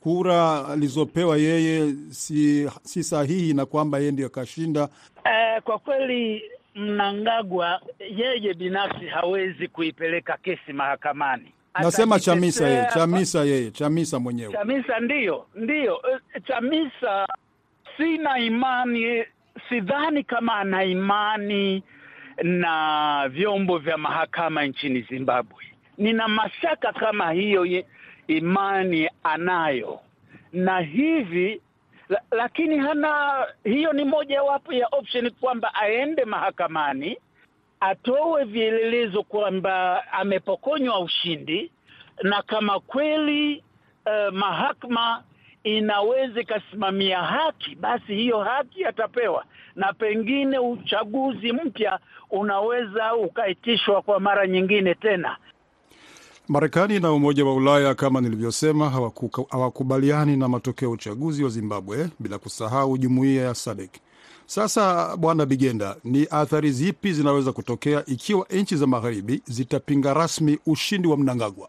kura 0.00 0.68
alizopewa 0.68 1.36
yeye 1.36 1.94
si, 2.10 2.70
si 2.82 3.04
sahihi 3.04 3.54
na 3.54 3.66
kwamba 3.66 3.98
yeye 3.98 4.10
ndio 4.12 4.26
akashinda. 4.26 4.88
Eh, 5.24 5.62
kwa 5.62 5.78
kweli 5.78 6.42
Mnangagwa 6.74 7.80
yeye 8.16 8.54
binafsi 8.54 9.06
hawezi 9.06 9.68
kuipeleka 9.68 10.36
kesi 10.42 10.72
mahakamani 10.72 11.52
Nasema 11.82 12.20
Chamisa 12.20 12.68
yeye, 12.68 12.86
Chamisa 12.94 13.44
yeye, 13.44 13.70
Chamisa 13.70 14.18
mwenyewe. 14.18 14.52
Chamisa 14.52 15.00
ndiyo, 15.00 15.46
ndiyo. 15.54 16.02
Eh, 16.12 16.42
Chamisa 16.48 17.26
sina 17.96 18.38
imani, 18.38 19.24
sidhani 19.68 20.24
kama 20.24 20.54
ana 20.56 20.84
imani 20.84 21.82
na 22.42 23.28
vyombo 23.28 23.78
vya 23.78 23.98
mahakama 23.98 24.64
nchini 24.66 25.00
Zimbabwe. 25.02 25.64
Nina 25.98 26.28
mashaka 26.28 26.92
kama 26.92 27.30
hiyo 27.30 27.84
imani 28.26 29.08
anayo, 29.24 30.00
na 30.52 30.80
hivi 30.80 31.60
la, 32.08 32.20
lakini 32.30 32.78
hana 32.78 33.46
hiyo. 33.64 33.92
Ni 33.92 34.04
mojawapo 34.04 34.72
ya 34.72 34.86
option 34.92 35.30
kwamba 35.30 35.74
aende 35.74 36.24
mahakamani 36.24 37.18
atoe 37.80 38.44
vielelezo 38.44 39.22
kwamba 39.22 40.04
amepokonywa 40.12 41.00
ushindi, 41.00 41.70
na 42.22 42.42
kama 42.42 42.80
kweli 42.80 43.62
uh, 44.06 44.34
mahakama 44.34 45.22
inaweza 45.66 46.40
ikasimamia 46.40 47.18
haki, 47.22 47.74
basi 47.74 48.14
hiyo 48.14 48.38
haki 48.40 48.84
atapewa, 48.84 49.44
na 49.76 49.92
pengine 49.92 50.58
uchaguzi 50.58 51.52
mpya 51.52 51.98
unaweza 52.30 53.14
ukaitishwa 53.14 54.02
kwa 54.02 54.20
mara 54.20 54.46
nyingine 54.46 54.94
tena. 54.94 55.36
Marekani 56.48 57.00
na 57.00 57.12
Umoja 57.12 57.44
wa 57.44 57.54
Ulaya 57.54 57.94
kama 57.94 58.20
nilivyosema, 58.20 58.90
hawakubaliani 58.90 59.48
hawakubaliani 59.50 60.36
na 60.36 60.48
matokeo 60.48 60.88
ya 60.88 60.94
uchaguzi 60.94 61.44
wa 61.44 61.50
Zimbabwe, 61.50 62.08
bila 62.20 62.38
kusahau 62.38 62.98
jumuiya 62.98 63.44
ya 63.44 63.54
SADC. 63.54 63.90
Sasa 64.46 65.16
Bwana 65.16 65.46
Bigenda, 65.46 65.96
ni 66.04 66.26
athari 66.30 66.70
zipi 66.72 67.12
zinaweza 67.12 67.52
kutokea 67.52 68.04
ikiwa 68.06 68.46
nchi 68.50 68.76
za 68.76 68.86
magharibi 68.86 69.42
zitapinga 69.44 70.14
rasmi 70.14 70.58
ushindi 70.66 71.08
wa 71.08 71.16
Mnangagwa? 71.16 71.68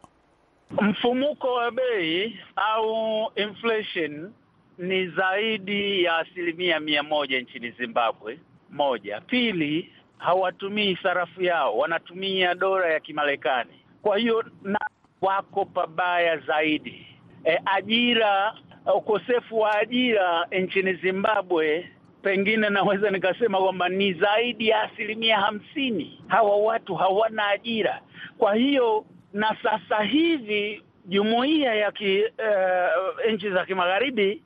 Mfumuko 0.71 1.53
wa 1.53 1.71
bei 1.71 2.39
au 2.55 3.31
inflation 3.35 4.33
ni 4.77 5.07
zaidi 5.07 6.03
ya 6.03 6.17
asilimia 6.17 6.79
mia 6.79 7.03
moja 7.03 7.41
nchini 7.41 7.71
Zimbabwe. 7.71 8.39
Moja. 8.69 9.21
Pili, 9.21 9.93
hawatumii 10.17 10.95
sarafu 11.03 11.43
yao, 11.43 11.77
wanatumia 11.77 12.55
dola 12.55 12.87
ya 12.87 12.99
Kimarekani. 12.99 13.71
Kwa 14.01 14.17
hiyo 14.17 14.43
na 14.63 14.79
wako 15.21 15.65
pabaya 15.65 16.37
zaidi. 16.37 17.07
E, 17.45 17.59
ajira, 17.65 18.53
ukosefu 18.95 19.59
wa 19.59 19.75
ajira 19.75 20.47
nchini 20.51 20.93
Zimbabwe 20.93 21.89
pengine 22.21 22.69
naweza 22.69 23.09
nikasema 23.09 23.57
kwamba 23.59 23.89
ni 23.89 24.13
zaidi 24.13 24.67
ya 24.67 24.81
asilimia 24.81 25.37
hamsini. 25.39 26.21
Hawa 26.27 26.57
watu 26.57 26.95
hawana 26.95 27.47
ajira. 27.47 28.01
Kwa 28.37 28.55
hiyo 28.55 29.05
na 29.33 29.55
sasa 29.63 30.03
hivi 30.03 30.83
jumuiya 31.05 31.75
ya 31.75 31.91
ki, 31.91 32.23
uh, 32.23 33.31
nchi 33.33 33.49
za 33.49 33.65
kimagharibi 33.65 34.41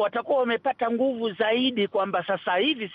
watakuwa 0.00 0.38
wamepata 0.38 0.90
nguvu 0.90 1.30
zaidi, 1.32 1.88
kwamba 1.88 2.24
sasa 2.26 2.56
hivi 2.56 2.90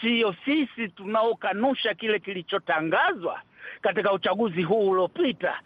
siyo 0.00 0.34
sisi 0.44 0.88
tunaokanusha 0.88 1.94
kile 1.94 2.18
kilichotangazwa 2.18 3.40
katika 3.80 4.12
uchaguzi 4.12 4.62
huu 4.62 4.90
uliopita, 4.90 5.60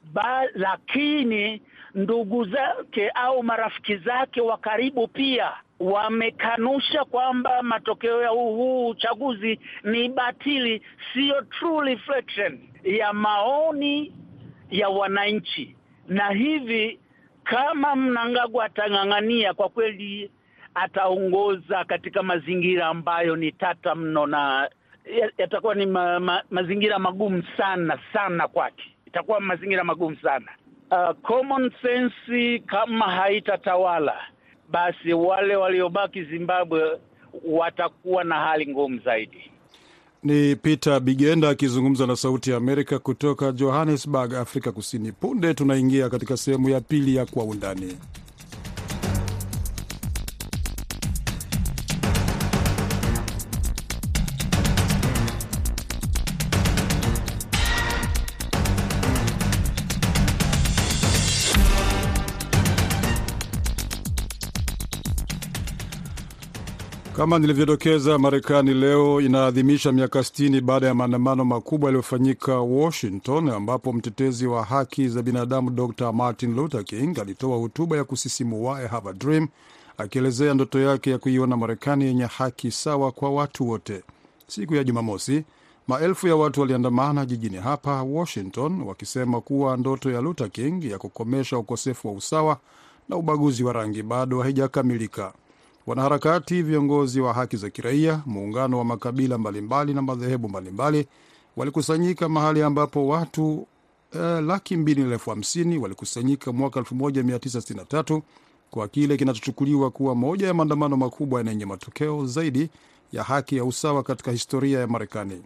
lakini 0.54 1.62
ndugu 1.94 2.44
zake 2.44 3.08
au 3.14 3.42
marafiki 3.42 3.96
zake 3.96 4.40
wa 4.40 4.58
karibu 4.58 5.08
pia 5.08 5.52
wamekanusha 5.80 7.04
kwamba 7.04 7.62
matokeo 7.62 8.22
ya 8.22 8.28
huu 8.28 8.88
uchaguzi 8.88 9.60
ni 9.84 10.08
batili, 10.08 10.82
siyo 11.12 11.42
true 11.42 11.84
reflection 11.90 12.58
ya 12.84 13.12
maoni 13.12 14.12
ya 14.70 14.88
wananchi. 14.88 15.76
Na 16.08 16.28
hivi 16.30 16.98
kama 17.44 17.96
Mnangagwa 17.96 18.64
atang'ang'ania, 18.64 19.54
kwa 19.54 19.68
kweli 19.68 20.30
ataongoza 20.74 21.84
katika 21.84 22.22
mazingira 22.22 22.86
ambayo 22.86 23.36
ni 23.36 23.52
tata 23.52 23.94
mno 23.94 24.26
na 24.26 24.70
yatakuwa 25.38 25.74
ni 25.74 25.86
ma, 25.86 26.20
ma, 26.20 26.42
mazingira 26.50 26.98
magumu 26.98 27.42
sana 27.56 27.98
sana 28.12 28.48
kwake, 28.48 28.84
itakuwa 29.06 29.40
mazingira 29.40 29.84
magumu 29.84 30.16
sana. 30.16 30.46
Uh, 30.90 31.10
common 31.22 31.72
sense 31.82 32.58
kama 32.58 33.04
haitatawala 33.10 34.14
basi 34.68 35.12
wale 35.12 35.56
waliobaki 35.56 36.24
Zimbabwe 36.24 36.98
watakuwa 37.44 38.24
na 38.24 38.34
hali 38.34 38.66
ngumu 38.66 38.98
zaidi. 38.98 39.50
Ni 40.22 40.56
Peter 40.56 41.00
Bigenda 41.00 41.48
akizungumza 41.48 42.06
na 42.06 42.16
Sauti 42.16 42.50
ya 42.50 42.56
Amerika 42.56 42.98
kutoka 42.98 43.52
Johannesburg, 43.52 44.34
Afrika 44.34 44.72
Kusini. 44.72 45.12
Punde 45.12 45.54
tunaingia 45.54 46.08
katika 46.10 46.36
sehemu 46.36 46.68
ya 46.68 46.80
pili 46.80 47.14
ya 47.16 47.26
Kwa 47.26 47.44
Undani. 47.44 47.96
Kama 67.16 67.38
nilivyodokeza, 67.38 68.18
Marekani 68.18 68.74
leo 68.74 69.20
inaadhimisha 69.20 69.92
miaka 69.92 70.18
60 70.18 70.60
baada 70.60 70.86
ya 70.86 70.94
maandamano 70.94 71.44
makubwa 71.44 71.88
yaliyofanyika 71.88 72.60
Washington, 72.60 73.48
ambapo 73.48 73.92
mtetezi 73.92 74.46
wa 74.46 74.64
haki 74.64 75.08
za 75.08 75.22
binadamu 75.22 75.70
Dr 75.70 76.12
Martin 76.12 76.54
Luther 76.54 76.84
King 76.84 77.18
alitoa 77.18 77.56
hotuba 77.58 77.96
ya 77.96 78.04
kusisimua 78.04 78.78
I 78.78 78.86
Have 78.88 79.08
a 79.10 79.12
Dream, 79.12 79.48
akielezea 79.98 80.54
ndoto 80.54 80.80
yake 80.80 81.10
ya 81.10 81.18
kuiona 81.18 81.56
Marekani 81.56 82.04
yenye 82.04 82.24
haki 82.24 82.70
sawa 82.70 83.12
kwa 83.12 83.30
watu 83.30 83.68
wote. 83.68 84.02
Siku 84.46 84.74
ya 84.74 84.84
Jumamosi, 84.84 85.44
maelfu 85.88 86.28
ya 86.28 86.36
watu 86.36 86.60
waliandamana 86.60 87.26
jijini 87.26 87.56
hapa 87.56 88.02
Washington, 88.02 88.82
wakisema 88.82 89.40
kuwa 89.40 89.76
ndoto 89.76 90.10
ya 90.10 90.20
Luther 90.20 90.50
King 90.50 90.84
ya 90.84 90.98
kukomesha 90.98 91.58
ukosefu 91.58 92.08
wa 92.08 92.14
usawa 92.14 92.58
na 93.08 93.16
ubaguzi 93.16 93.64
wa 93.64 93.72
rangi 93.72 94.02
bado 94.02 94.42
haijakamilika. 94.42 95.32
Wanaharakati, 95.86 96.62
viongozi 96.62 97.20
wa 97.20 97.32
haki 97.32 97.56
za 97.56 97.70
kiraia, 97.70 98.22
muungano 98.26 98.78
wa 98.78 98.84
makabila 98.84 99.38
mbalimbali 99.38 99.94
na 99.94 100.02
madhehebu 100.02 100.48
mbalimbali 100.48 101.06
walikusanyika 101.56 102.28
mahali 102.28 102.62
ambapo 102.62 103.06
watu 103.08 103.66
eh, 104.14 104.42
laki 104.42 104.76
mbili 104.76 105.02
na 105.04 105.12
elfu 105.12 105.30
hamsini 105.30 105.78
walikusanyika 105.78 106.52
mwaka 106.52 106.80
1963 106.80 108.22
kwa 108.70 108.88
kile 108.88 109.16
kinachochukuliwa 109.16 109.90
kuwa 109.90 110.14
moja 110.14 110.46
ya 110.46 110.54
maandamano 110.54 110.96
makubwa 110.96 111.42
na 111.42 111.50
yenye 111.50 111.66
matokeo 111.66 112.26
zaidi 112.26 112.70
ya 113.12 113.22
haki 113.22 113.56
ya 113.56 113.64
usawa 113.64 114.02
katika 114.02 114.30
historia 114.30 114.80
ya 114.80 114.86
Marekani. 114.86 115.42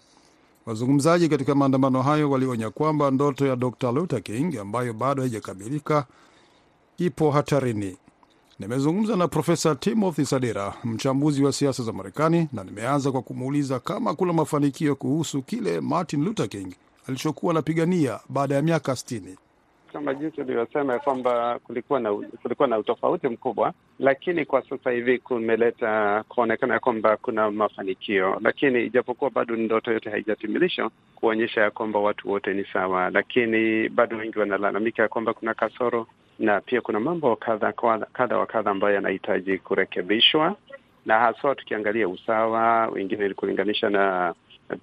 Wazungumzaji 0.66 1.28
katika 1.28 1.54
maandamano 1.54 2.02
hayo 2.02 2.30
walionya 2.30 2.70
kwamba 2.70 3.10
ndoto 3.10 3.46
ya 3.46 3.56
Dr 3.56 3.92
Luther 3.92 4.22
King 4.22 4.56
ambayo 4.58 4.92
bado 4.92 5.22
haijakamilika 5.22 6.06
ipo 6.98 7.30
hatarini. 7.30 7.96
Nimezungumza 8.60 9.16
na 9.16 9.28
Profesa 9.28 9.74
Timothy 9.74 10.24
Sadera, 10.24 10.74
mchambuzi 10.84 11.44
wa 11.44 11.52
siasa 11.52 11.82
za 11.82 11.92
Marekani, 11.92 12.48
na 12.52 12.64
nimeanza 12.64 13.12
kwa 13.12 13.22
kumuuliza 13.22 13.78
kama 13.80 14.14
kuna 14.14 14.32
mafanikio 14.32 14.96
kuhusu 14.96 15.42
kile 15.42 15.80
Martin 15.80 16.24
Luther 16.24 16.48
King 16.48 16.74
alichokuwa 17.08 17.50
anapigania 17.52 18.18
baada 18.28 18.54
ya 18.54 18.62
miaka 18.62 18.96
sitini. 18.96 19.36
Kama 19.92 20.14
jinsi 20.14 20.40
ulivyosema 20.40 20.98
kwamba 20.98 21.58
kulikuwa 21.58 22.00
na 22.00 22.12
kulikuwa 22.42 22.68
na 22.68 22.78
utofauti 22.78 23.28
mkubwa, 23.28 23.72
lakini 23.98 24.44
kwa 24.44 24.62
sasa 24.68 24.90
hivi 24.90 25.18
kumeleta 25.18 26.24
kuonekana 26.28 26.74
ya 26.74 26.80
kwamba 26.80 27.16
kuna 27.16 27.50
mafanikio, 27.50 28.38
lakini 28.40 28.86
ijapokuwa 28.86 29.30
bado 29.30 29.56
ndoto 29.56 29.92
yote 29.92 30.10
haijatimilishwa 30.10 30.90
kuonyesha 31.14 31.60
ya 31.60 31.70
kwamba 31.70 31.98
watu 31.98 32.30
wote 32.30 32.54
ni 32.54 32.64
sawa, 32.72 33.10
lakini 33.10 33.88
bado 33.88 34.16
wengi 34.16 34.38
wanalalamika 34.38 35.02
ya 35.02 35.08
kwamba 35.08 35.34
kuna 35.34 35.54
kasoro 35.54 36.06
na 36.40 36.60
pia 36.60 36.80
kuna 36.80 37.00
mambo 37.00 37.36
kadha 37.36 37.72
kadha 38.12 38.38
wa 38.38 38.46
kadha 38.46 38.70
ambayo 38.70 38.94
yanahitaji 38.94 39.58
kurekebishwa, 39.58 40.56
na 41.06 41.18
haswa 41.18 41.54
tukiangalia 41.54 42.08
usawa, 42.08 42.86
wengine 42.86 43.34
kulinganisha 43.34 43.90
na 43.90 44.34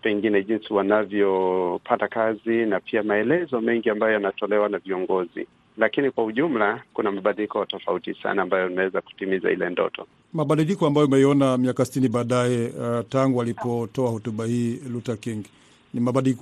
pengine 0.02 0.44
jinsi 0.44 0.74
wanavyopata 0.74 2.08
kazi 2.08 2.66
na 2.66 2.80
pia 2.80 3.04
maelezo 3.04 3.62
mengi 3.62 3.90
ambayo 3.90 4.14
yanatolewa 4.14 4.70
na 4.70 4.78
viongozi, 4.78 5.48
lakini 5.78 6.12
kwa 6.12 6.24
ujumla 6.26 6.82
kuna 6.94 7.12
mabadiliko 7.12 7.66
tofauti 7.66 8.14
sana 8.24 8.42
ambayo 8.42 8.70
imeweza 8.72 9.02
kutimiza 9.02 9.52
ile 9.52 9.70
ndoto. 9.70 10.08
Mabadiliko 10.34 10.88
ambayo 10.88 11.08
umeiona 11.08 11.58
miaka 11.58 11.86
sitini 11.86 12.10
baadaye, 12.10 12.68
uh, 12.68 13.06
tangu 13.10 13.42
alipotoa 13.42 14.10
hotuba 14.12 14.46
hii 14.46 14.80
Luther 14.92 15.18
King, 15.18 15.46
ni 15.94 16.00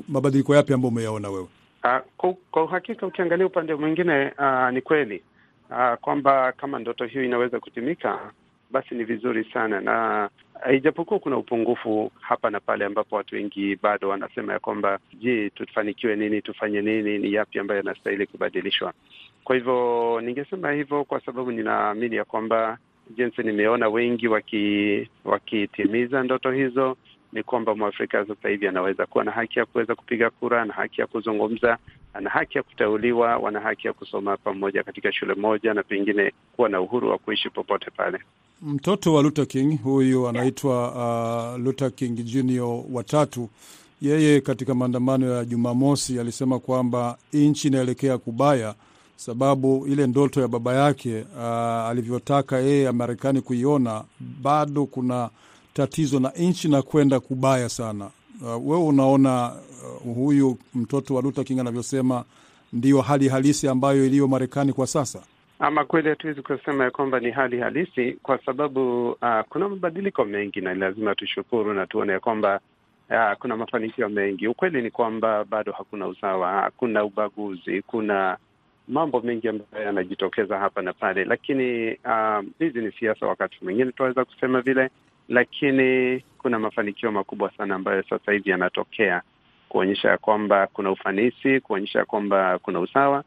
mabadiliko 0.09 0.55
yapi 0.55 0.73
ambayo 0.73 0.89
umeyaona 0.91 1.29
wewe? 1.29 1.47
Uh, 1.85 2.33
kwa 2.51 2.63
uhakika 2.63 3.07
ukiangalia 3.07 3.45
upande 3.45 3.75
mwingine 3.75 4.31
uh, 4.39 4.69
ni 4.71 4.81
kweli 4.81 5.23
uh, 5.69 5.93
kwamba 6.01 6.51
kama 6.51 6.79
ndoto 6.79 7.05
hiyo 7.05 7.23
inaweza 7.23 7.59
kutimika 7.59 8.31
basi 8.71 8.95
ni 8.95 9.03
vizuri 9.03 9.43
sana, 9.53 9.81
na 9.81 10.29
ijapokuwa 10.73 11.19
kuna 11.19 11.37
upungufu 11.37 12.11
hapa 12.19 12.49
na 12.49 12.59
pale, 12.59 12.85
ambapo 12.85 13.15
watu 13.15 13.35
wengi 13.35 13.75
bado 13.75 14.09
wanasema 14.09 14.53
ya 14.53 14.59
kwamba 14.59 14.99
je, 15.13 15.49
tufanikiwe 15.49 16.15
nini? 16.15 16.41
Tufanye 16.41 16.81
nini? 16.81 17.17
Ni 17.17 17.33
yapi 17.33 17.59
ambayo 17.59 17.77
yanastahili 17.77 18.27
kubadilishwa? 18.27 18.93
Kwa 19.43 19.55
hivyo 19.55 20.21
ningesema 20.21 20.71
hivyo 20.71 21.03
kwa 21.03 21.21
sababu 21.21 21.51
ninaamini 21.51 22.15
ya 22.15 22.25
kwamba 22.25 22.77
jinsi 23.09 23.43
nimeona 23.43 23.89
wengi 23.89 24.27
waki, 24.27 25.09
wakitimiza 25.25 26.23
ndoto 26.23 26.51
hizo 26.51 26.97
ni 27.35 27.43
kwamba 27.43 27.75
Mwafrika 27.75 28.25
sasa 28.27 28.49
hivi 28.49 28.67
anaweza 28.67 29.05
kuwa 29.05 29.23
na 29.23 29.31
haki 29.31 29.59
ya 29.59 29.65
kuweza 29.65 29.95
kupiga 29.95 30.29
kura, 30.29 30.61
ana 30.61 30.73
haki 30.73 31.01
ya 31.01 31.07
kuzungumza, 31.07 31.77
ana 32.13 32.29
haki 32.29 32.57
ya 32.57 32.63
kuteuliwa, 32.63 33.37
wana 33.37 33.59
haki 33.59 33.87
ya 33.87 33.93
kusoma 33.93 34.37
pamoja 34.37 34.83
katika 34.83 35.11
shule 35.13 35.33
moja, 35.33 35.73
na 35.73 35.83
pengine 35.83 36.33
kuwa 36.55 36.69
na 36.69 36.81
uhuru 36.81 37.09
wa 37.09 37.17
kuishi 37.17 37.49
popote 37.49 37.91
pale. 37.97 38.19
Mtoto 38.61 39.13
wa 39.13 39.23
Luther 39.23 39.47
King 39.47 39.81
huyu 39.83 40.27
anaitwa 40.27 40.91
uh, 41.55 41.59
Luther 41.65 41.91
King 41.91 42.15
Junior 42.25 42.83
watatu, 42.91 43.49
yeye 44.01 44.41
katika 44.41 44.75
maandamano 44.75 45.29
ya 45.35 45.45
Jumamosi 45.45 46.19
alisema 46.19 46.59
kwamba 46.59 47.17
nchi 47.33 47.67
inaelekea 47.67 48.17
kubaya, 48.17 48.75
sababu 49.15 49.87
ile 49.87 50.07
ndoto 50.07 50.41
ya 50.41 50.47
baba 50.47 50.73
yake 50.73 51.25
uh, 51.37 51.43
alivyotaka 51.89 52.57
yeye 52.59 52.91
Marekani 52.91 53.41
kuiona, 53.41 54.03
bado 54.41 54.85
kuna 54.85 55.29
tatizo 55.75 56.19
na 56.19 56.29
nchi 56.29 56.67
na 56.67 56.81
kwenda 56.81 57.19
kubaya 57.19 57.69
sana. 57.69 58.09
Uh, 58.41 58.67
wewe 58.69 58.83
unaona 58.83 59.51
uh, 60.05 60.15
huyu 60.15 60.57
mtoto 60.75 61.15
wa 61.15 61.21
Luther 61.21 61.43
King 61.45 61.59
anavyosema 61.59 62.23
ndiyo 62.73 63.01
hali 63.01 63.29
halisi 63.29 63.67
ambayo 63.67 64.05
iliyo 64.05 64.27
Marekani 64.27 64.73
kwa 64.73 64.87
sasa? 64.87 65.19
Ama 65.59 65.85
kweli 65.85 66.09
hatuwezi 66.09 66.41
kusema 66.41 66.83
ya 66.83 66.91
kwamba 66.91 67.19
ni 67.19 67.31
hali 67.31 67.59
halisi, 67.59 68.13
kwa 68.23 68.39
sababu 68.45 69.09
uh, 69.11 69.39
kuna 69.49 69.69
mabadiliko 69.69 70.25
mengi 70.25 70.61
na 70.61 70.73
lazima 70.73 71.15
tushukuru 71.15 71.73
na 71.73 71.87
tuone 71.87 72.13
ya 72.13 72.19
kwamba 72.19 72.59
uh, 73.09 73.37
kuna 73.39 73.57
mafanikio 73.57 74.09
mengi. 74.09 74.47
Ukweli 74.47 74.81
ni 74.81 74.91
kwamba 74.91 75.43
bado 75.43 75.71
hakuna 75.71 76.07
usawa, 76.07 76.51
hakuna 76.51 77.03
ubaguzi, 77.03 77.81
kuna 77.81 78.37
mambo 78.87 79.21
mengi 79.21 79.47
ambayo 79.47 79.85
yanajitokeza 79.85 80.57
hapa 80.59 80.81
na 80.81 80.93
pale, 80.93 81.25
lakini 81.25 81.63
hizi 82.59 82.79
uh, 82.79 82.85
ni 82.85 82.91
siasa. 82.99 83.27
Wakati 83.27 83.57
mwingine 83.61 83.91
tunaweza 83.91 84.25
kusema 84.25 84.61
vile, 84.61 84.89
lakini 85.29 86.19
kuna 86.37 86.59
mafanikio 86.59 87.11
makubwa 87.11 87.51
sana 87.57 87.75
ambayo 87.75 88.03
sasa 88.03 88.31
hivi 88.31 88.49
yanatokea 88.49 89.21
kuonyesha 89.69 90.09
ya 90.09 90.17
kwamba 90.17 90.67
kuna 90.73 90.91
ufanisi, 90.91 91.59
kuonyesha 91.59 91.99
ya 91.99 92.05
kwamba 92.05 92.59
kuna 92.59 92.79
usawa 92.79 93.23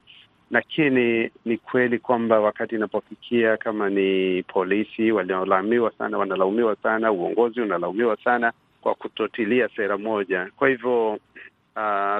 lakini 0.50 1.30
ni 1.44 1.56
kweli 1.58 1.98
kwamba 1.98 2.40
wakati 2.40 2.74
inapofikia 2.74 3.56
kama 3.56 3.90
ni 3.90 4.42
polisi 4.42 5.12
waliolaumiwa 5.12 5.92
sana, 5.98 6.18
wanalaumiwa 6.18 6.76
sana, 6.76 7.12
uongozi 7.12 7.60
unalaumiwa 7.60 8.16
sana 8.24 8.52
kwa 8.80 8.94
kutotilia 8.94 9.68
sera 9.76 9.98
moja. 9.98 10.50
Kwa 10.56 10.68
hivyo 10.68 11.12
uh, 11.12 11.18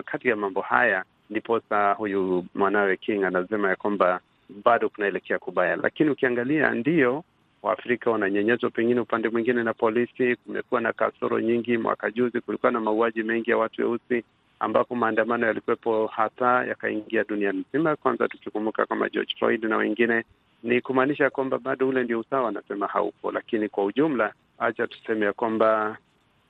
kati 0.05 0.29
ya 0.29 0.37
mambo 0.37 0.61
haya 0.61 1.05
ndiposa 1.31 1.93
huyu 1.93 2.45
mwanawe 2.55 2.97
King 2.97 3.25
anasema 3.25 3.69
ya 3.69 3.77
kwamba 3.77 4.21
bado 4.65 4.89
kunaelekea 4.89 5.39
kubaya, 5.39 5.77
lakini 5.77 6.11
ukiangalia 6.11 6.71
ndiyo 6.71 7.25
Waafrika 7.63 8.11
wananyenyezwa 8.11 8.71
pengine 8.71 9.01
upande 9.01 9.29
mwingine 9.29 9.63
na 9.63 9.75
polisi. 9.75 10.37
Kumekuwa 10.37 10.81
na 10.81 10.93
kasoro 10.93 11.41
nyingi. 11.41 11.79
Mwaka 11.79 12.11
juzi 12.11 12.41
kulikuwa 12.41 12.73
na 12.73 12.81
mauaji 12.81 13.23
mengi 13.23 13.51
ya 13.51 13.59
watu 13.59 13.83
weusi 13.83 14.25
ambapo 14.61 14.95
maandamano 14.95 15.47
yalikuwepo 15.47 16.07
hata 16.07 16.65
yakaingia 16.65 17.25
dunia 17.25 17.53
nzima. 17.53 17.97
Kwanza 17.97 18.29
tukikumbuka 18.29 18.87
kama 18.87 19.09
George 19.09 19.35
Floyd 19.39 19.65
na 19.65 19.77
wengine, 19.77 20.25
ni 20.63 20.81
kumaanisha 20.81 21.31
kwamba 21.31 21.59
bado 21.59 21.89
ule 21.89 22.05
ndio 22.05 22.21
usawa, 22.21 22.49
anasema 22.49 22.87
haupo. 22.87 23.33
Lakini 23.33 23.69
kwa 23.69 23.85
ujumla, 23.85 24.33
acha 24.59 24.87
tuseme 24.87 25.27
ya 25.27 25.33
kwamba 25.33 25.97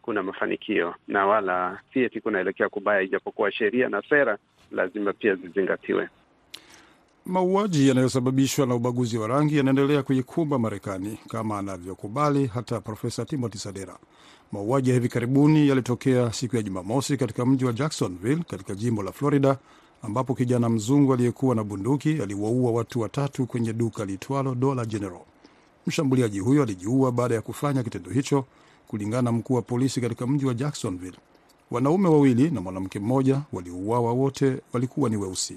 kuna 0.02 0.22
mafanikio 0.22 0.94
na 1.08 1.26
wala 1.26 1.78
si 1.92 2.00
eti 2.02 2.20
kunaelekea 2.20 2.68
kubaya, 2.68 3.00
ijapokuwa 3.02 3.52
sheria 3.52 3.88
na 3.88 4.02
sera 4.02 4.38
lazima 4.72 5.12
pia 5.12 5.34
zizingatiwe. 5.34 6.08
Mauaji 7.28 7.88
yanayosababishwa 7.88 8.66
na 8.66 8.74
ubaguzi 8.74 9.18
wa 9.18 9.28
rangi 9.28 9.56
yanaendelea 9.56 10.02
kuikumba 10.02 10.58
Marekani 10.58 11.18
kama 11.28 11.58
anavyokubali 11.58 12.46
hata 12.46 12.80
Profesa 12.80 13.24
Timothy 13.24 13.58
Sadera. 13.58 13.98
Mauaji 14.52 14.90
ya 14.90 14.94
hivi 14.96 15.08
karibuni 15.08 15.68
yalitokea 15.68 16.32
siku 16.32 16.56
ya 16.56 16.62
Jumamosi 16.62 17.16
katika 17.16 17.46
mji 17.46 17.64
wa 17.64 17.72
Jacksonville 17.72 18.44
katika 18.48 18.74
jimbo 18.74 19.02
la 19.02 19.12
Florida, 19.12 19.58
ambapo 20.02 20.34
kijana 20.34 20.68
mzungu 20.68 21.12
aliyekuwa 21.14 21.54
na 21.54 21.64
bunduki 21.64 22.22
aliwaua 22.22 22.70
watu 22.72 23.00
watatu 23.00 23.46
kwenye 23.46 23.72
duka 23.72 24.04
liitwalo 24.04 24.54
Dollar 24.54 24.86
General. 24.86 25.20
Mshambuliaji 25.86 26.38
huyo 26.40 26.62
alijiua 26.62 27.12
baada 27.12 27.34
ya 27.34 27.40
kufanya 27.42 27.82
kitendo 27.82 28.10
hicho, 28.10 28.44
kulingana 28.86 29.22
na 29.22 29.32
mkuu 29.32 29.54
wa 29.54 29.62
polisi 29.62 30.00
katika 30.00 30.26
mji 30.26 30.46
wa 30.46 30.54
Jacksonville. 30.54 31.16
Wanaume 31.70 32.08
wawili 32.08 32.50
na 32.50 32.60
mwanamke 32.60 32.98
mmoja 32.98 33.40
waliouawa, 33.52 34.12
wote 34.12 34.60
walikuwa 34.72 35.10
ni 35.10 35.16
weusi. 35.16 35.56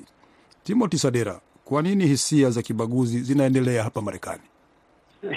Timothy 0.64 0.98
Sadera, 0.98 1.42
kwa 1.72 1.82
nini 1.82 2.08
hisia 2.08 2.50
za 2.50 2.62
kibaguzi 2.62 3.20
zinaendelea 3.20 3.84
hapa 3.84 4.02
Marekani? 4.02 4.42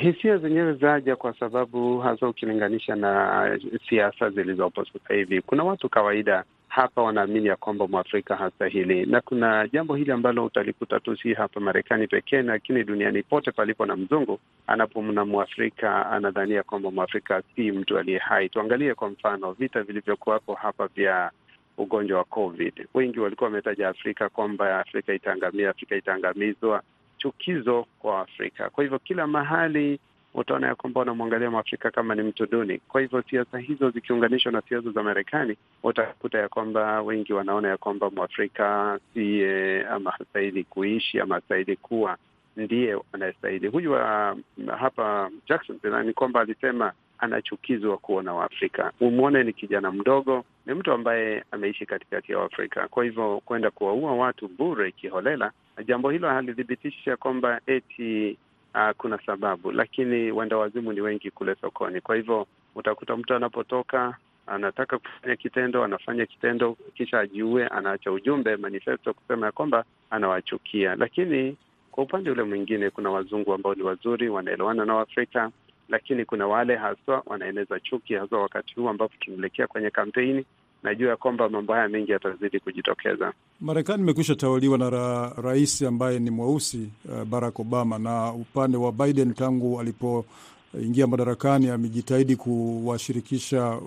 Hisia 0.01 0.37
zenyewe 0.39 0.73
zaja 0.75 1.17
kwa 1.17 1.35
sababu 1.39 1.99
hasa 2.01 2.29
ukilinganisha 2.29 2.97
na 2.97 3.59
siasa 3.89 4.31
zilizopo 4.31 4.85
sasa 4.85 5.15
hivi, 5.15 5.43
kuna 5.43 5.65
watu 5.65 5.89
kawaida 5.89 6.45
hapa 6.69 7.03
wanaamini 7.03 7.47
ya 7.47 7.57
kwamba 7.57 7.89
mwafrika 7.89 8.37
hastahili, 8.37 9.07
na 9.07 9.21
kuna 9.21 9.69
jambo 9.69 9.95
hili 9.95 10.13
ambalo 10.13 10.45
utalikuta 10.45 11.01
tu 11.01 11.17
si 11.17 11.35
hapa 11.35 11.61
Marekani 11.61 12.07
pekee, 12.07 12.43
lakini 12.43 12.85
duniani 12.85 13.23
pote 13.23 13.51
palipo 13.53 13.87
na 13.87 13.97
mzungu, 13.97 14.39
anapomna 14.67 15.25
mwafrika 15.25 16.11
anadhania 16.11 16.63
kwamba 16.63 16.91
mwafrika 16.91 17.43
si 17.57 17.73
mtu 17.73 17.99
aliye 17.99 18.19
hai. 18.19 18.49
Tuangalie 18.49 18.95
kwa 18.95 19.09
mfano 19.11 19.53
vita 19.53 19.83
vilivyokuwapo 19.83 20.55
hapa 20.55 20.87
vya 20.87 21.31
ugonjwa 21.79 22.19
wa 22.19 22.25
COVID. 22.25 22.87
Wengi 22.95 23.21
walikuwa 23.21 23.51
wametaja 23.51 23.89
Afrika 23.89 24.29
kwamba 24.29 24.79
Afrika 24.81 25.15
itaangamia, 25.15 25.71
Afrika 25.71 25.97
itaangamizwa, 25.97 26.83
chukizo 27.19 27.87
kwa 27.99 28.21
Afrika. 28.21 28.71
Kwa 28.71 28.85
hivyo 28.85 28.99
kila 28.99 29.27
mahali 29.27 29.99
utaona 30.35 30.67
ya 30.67 30.75
kwamba 30.75 31.01
wanamwangalia 31.01 31.51
mwafrika 31.51 31.91
kama 31.91 32.15
ni 32.15 32.23
mtu 32.23 32.47
duni. 32.47 32.79
Kwa 32.89 33.01
hivyo 33.01 33.23
siasa 33.31 33.59
hizo 33.59 33.91
zikiunganishwa 33.91 34.53
na 34.53 34.63
siasa 34.69 34.91
za 34.91 35.03
Marekani, 35.03 35.57
utakuta 35.83 36.39
ya 36.39 36.49
kwamba 36.49 37.03
wengi 37.03 37.33
wanaona 37.33 37.69
ya 37.69 37.77
kwamba 37.77 38.11
mwafrika 38.11 38.99
siye 39.15 39.85
ama 39.87 40.11
hastahili 40.11 40.65
kuishi 40.65 41.21
ama 41.21 41.35
hastahili 41.35 41.77
kuwa 41.77 42.17
ndiye 42.57 42.99
anayestahili. 43.13 43.69
Huyu 43.69 43.93
wa 43.93 44.37
hapa 44.79 45.31
Jackson 45.49 45.79
ni 46.07 46.13
kwamba 46.13 46.41
alisema 46.41 46.93
anachukizwa 47.25 47.99
kuona 47.99 48.35
Waafrika. 48.35 48.93
Umwone 49.01 49.45
ni 49.45 49.53
kijana 49.53 49.93
mdogo, 49.93 50.45
ni 50.67 50.75
mtu 50.75 50.93
ambaye 50.93 51.45
ameishi 51.51 51.87
katikati 51.87 52.33
ya 52.33 52.39
Waafrika. 52.39 52.89
Kwa 52.89 53.05
hivyo 53.05 53.41
kwenda 53.45 53.71
kuwaua 53.71 54.13
watu 54.13 54.49
bure 54.49 54.93
kiholela, 54.93 55.51
jambo 55.87 56.11
hilo 56.11 56.29
halithibitisha 56.29 57.17
kwamba 57.17 57.61
eti 57.67 58.39
uh, 58.75 58.91
kuna 58.97 59.19
sababu, 59.27 59.73
lakini 59.73 60.33
wenda 60.33 60.57
wazimu 60.57 60.93
ni 60.93 61.01
wengi 61.01 61.31
kule 61.31 61.55
sokoni. 61.61 62.01
Kwa 62.01 62.17
hivyo 62.17 62.47
utakuta 62.75 63.17
mtu 63.17 63.35
anapotoka 63.35 64.17
anataka 64.47 64.99
kufanya 64.99 65.37
kitendo, 65.37 65.85
anafanya 65.85 66.27
kitendo, 66.27 66.77
kisha 66.95 67.21
ajiue, 67.21 67.67
anaacha 67.67 68.13
ujumbe 68.13 68.57
manifesto 68.57 69.15
kusema 69.15 69.47
ya 69.47 69.53
kwamba 69.53 69.85
anawachukia. 70.11 70.95
Lakini 70.97 71.57
kwa 71.91 72.05
upande 72.05 72.31
ule 72.31 72.43
mwingine, 72.43 72.91
kuna 72.91 73.11
wazungu 73.11 73.55
ambao 73.55 73.75
ni 73.75 73.83
wazuri, 73.83 74.29
wanaelewana 74.29 74.85
na 74.85 74.95
Waafrika 74.95 75.51
lakini 75.89 76.25
kuna 76.25 76.47
wale 76.47 76.77
haswa 76.77 77.23
wanaeneza 77.27 77.81
chuki, 77.81 78.15
haswa 78.15 78.43
wakati 78.43 78.75
huu 78.75 78.89
ambapo 78.89 79.15
tunaelekea 79.21 79.67
kwenye 79.67 79.91
kampeni. 79.91 80.45
Najua 80.83 81.11
ya 81.11 81.17
kwamba 81.17 81.49
mambo 81.49 81.73
haya 81.73 81.89
mengi 81.89 82.13
yatazidi 82.13 82.61
kujitokeza. 82.61 83.33
Marekani 83.61 84.03
imekwisha 84.03 84.35
tawaliwa 84.35 84.79
na 84.79 84.91
ra, 84.91 85.29
rais 85.43 85.83
ambaye 85.83 86.19
ni 86.19 86.31
mweusi 86.31 86.89
uh, 87.09 87.25
Barack 87.25 87.61
Obama, 87.61 87.99
na 87.99 88.33
upande 88.33 88.77
wa 88.77 88.93
Biden 88.93 89.35
tangu 89.35 89.81
alipoingia 89.81 91.07
madarakani 91.07 91.69
amejitahidi 91.71 92.37
kuwashirikisha 92.37 93.79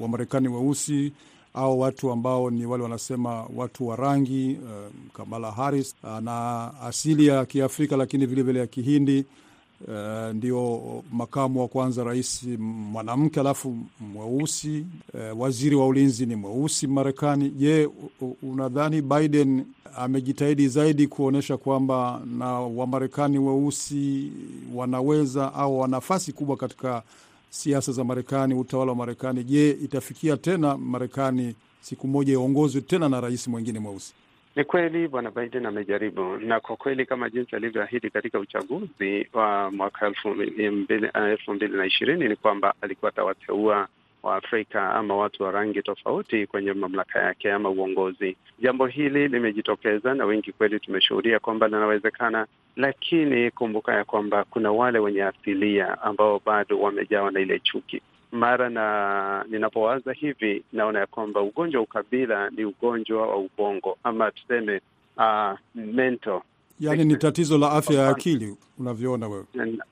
Wamarekani 0.00 0.48
weusi 0.48 1.12
au 1.54 1.80
watu 1.80 2.10
ambao 2.12 2.50
ni 2.50 2.66
wale 2.66 2.82
wanasema 2.82 3.46
watu 3.56 3.88
wa 3.88 3.96
rangi 3.96 4.58
uh, 4.62 5.12
Kamala 5.16 5.50
Harris 5.50 5.96
ana 6.02 6.70
asili 6.82 7.26
ya 7.26 7.46
Kiafrika 7.46 7.96
lakini 7.96 8.26
vilevile 8.26 8.60
ya 8.60 8.66
Kihindi. 8.66 9.24
Uh, 9.88 10.34
ndio 10.34 10.80
makamu 11.12 11.60
wa 11.60 11.68
kwanza 11.68 12.04
rais 12.04 12.42
mwanamke, 12.92 13.40
alafu 13.40 13.76
mweusi. 14.00 14.86
Uh, 15.14 15.40
waziri 15.40 15.76
wa 15.76 15.86
ulinzi 15.86 16.26
ni 16.26 16.36
mweusi 16.36 16.86
Marekani. 16.86 17.48
Je, 17.50 17.88
unadhani 18.42 19.02
Biden 19.02 19.64
amejitahidi 19.96 20.68
zaidi 20.68 21.06
kuonyesha 21.06 21.56
kwamba 21.56 22.22
na 22.38 22.46
Wamarekani 22.60 23.38
weusi 23.38 24.32
wanaweza 24.74 25.54
au 25.54 25.80
wana 25.80 25.90
nafasi 25.96 26.32
kubwa 26.32 26.56
katika 26.56 27.02
siasa 27.50 27.92
za 27.92 28.04
Marekani, 28.04 28.54
utawala 28.54 28.90
wa 28.92 28.96
Marekani? 28.96 29.44
Je, 29.44 29.70
itafikia 29.70 30.36
tena 30.36 30.76
Marekani 30.76 31.54
siku 31.80 32.08
moja 32.08 32.32
iongozwe 32.32 32.80
tena 32.80 33.08
na 33.08 33.20
rais 33.20 33.48
mwingine 33.48 33.78
mweusi? 33.78 34.12
Ni 34.56 34.64
kweli 34.64 35.08
bwana 35.08 35.30
Biden 35.30 35.66
amejaribu, 35.66 36.36
na 36.36 36.60
kwa 36.60 36.76
kweli 36.76 37.06
kama 37.06 37.30
jinsi 37.30 37.56
alivyoahidi 37.56 38.10
katika 38.10 38.38
uchaguzi 38.38 39.28
wa 39.32 39.70
mwaka 39.70 40.06
elfu 40.06 40.28
mbili 40.34 41.10
elfu 41.14 41.54
mbili 41.54 41.76
na 41.76 41.86
ishirini 41.86 42.28
ni 42.28 42.36
kwamba 42.36 42.74
alikuwa 42.80 43.08
atawateua 43.08 43.88
Waafrika 44.22 44.94
ama 44.94 45.16
watu 45.16 45.42
wa 45.42 45.50
rangi 45.50 45.82
tofauti 45.82 46.46
kwenye 46.46 46.72
mamlaka 46.72 47.18
yake 47.18 47.52
ama 47.52 47.70
uongozi. 47.70 48.36
Jambo 48.58 48.86
hili 48.86 49.28
limejitokeza 49.28 50.14
na 50.14 50.24
wengi 50.24 50.52
kweli 50.52 50.80
tumeshuhudia 50.80 51.38
kwamba 51.38 51.66
linawezekana, 51.68 52.46
lakini 52.76 53.50
kumbuka 53.50 53.94
ya 53.94 54.04
kwamba 54.04 54.44
kuna 54.44 54.72
wale 54.72 54.98
wenye 54.98 55.22
asilia 55.22 56.02
ambao 56.02 56.40
bado 56.46 56.80
wamejawa 56.80 57.30
na 57.30 57.40
ile 57.40 57.58
chuki 57.58 58.02
mara 58.32 58.70
na 58.70 59.44
ninapowaza 59.48 60.12
hivi 60.12 60.64
naona 60.72 60.98
ya 60.98 61.06
kwamba 61.06 61.40
ugonjwa 61.40 61.78
wa 61.80 61.84
ukabila 61.84 62.50
ni 62.50 62.64
ugonjwa 62.64 63.26
wa 63.28 63.36
ubongo 63.36 63.98
ama 64.04 64.30
tuseme 64.30 64.80
uh, 65.16 65.58
mental 65.74 66.40
Yaani 66.80 67.04
ni 67.04 67.16
tatizo 67.16 67.58
la 67.58 67.70
afya 67.72 68.00
ya 68.02 68.08
akili 68.08 68.56
unavyoona 68.78 69.28
wewe. 69.28 69.44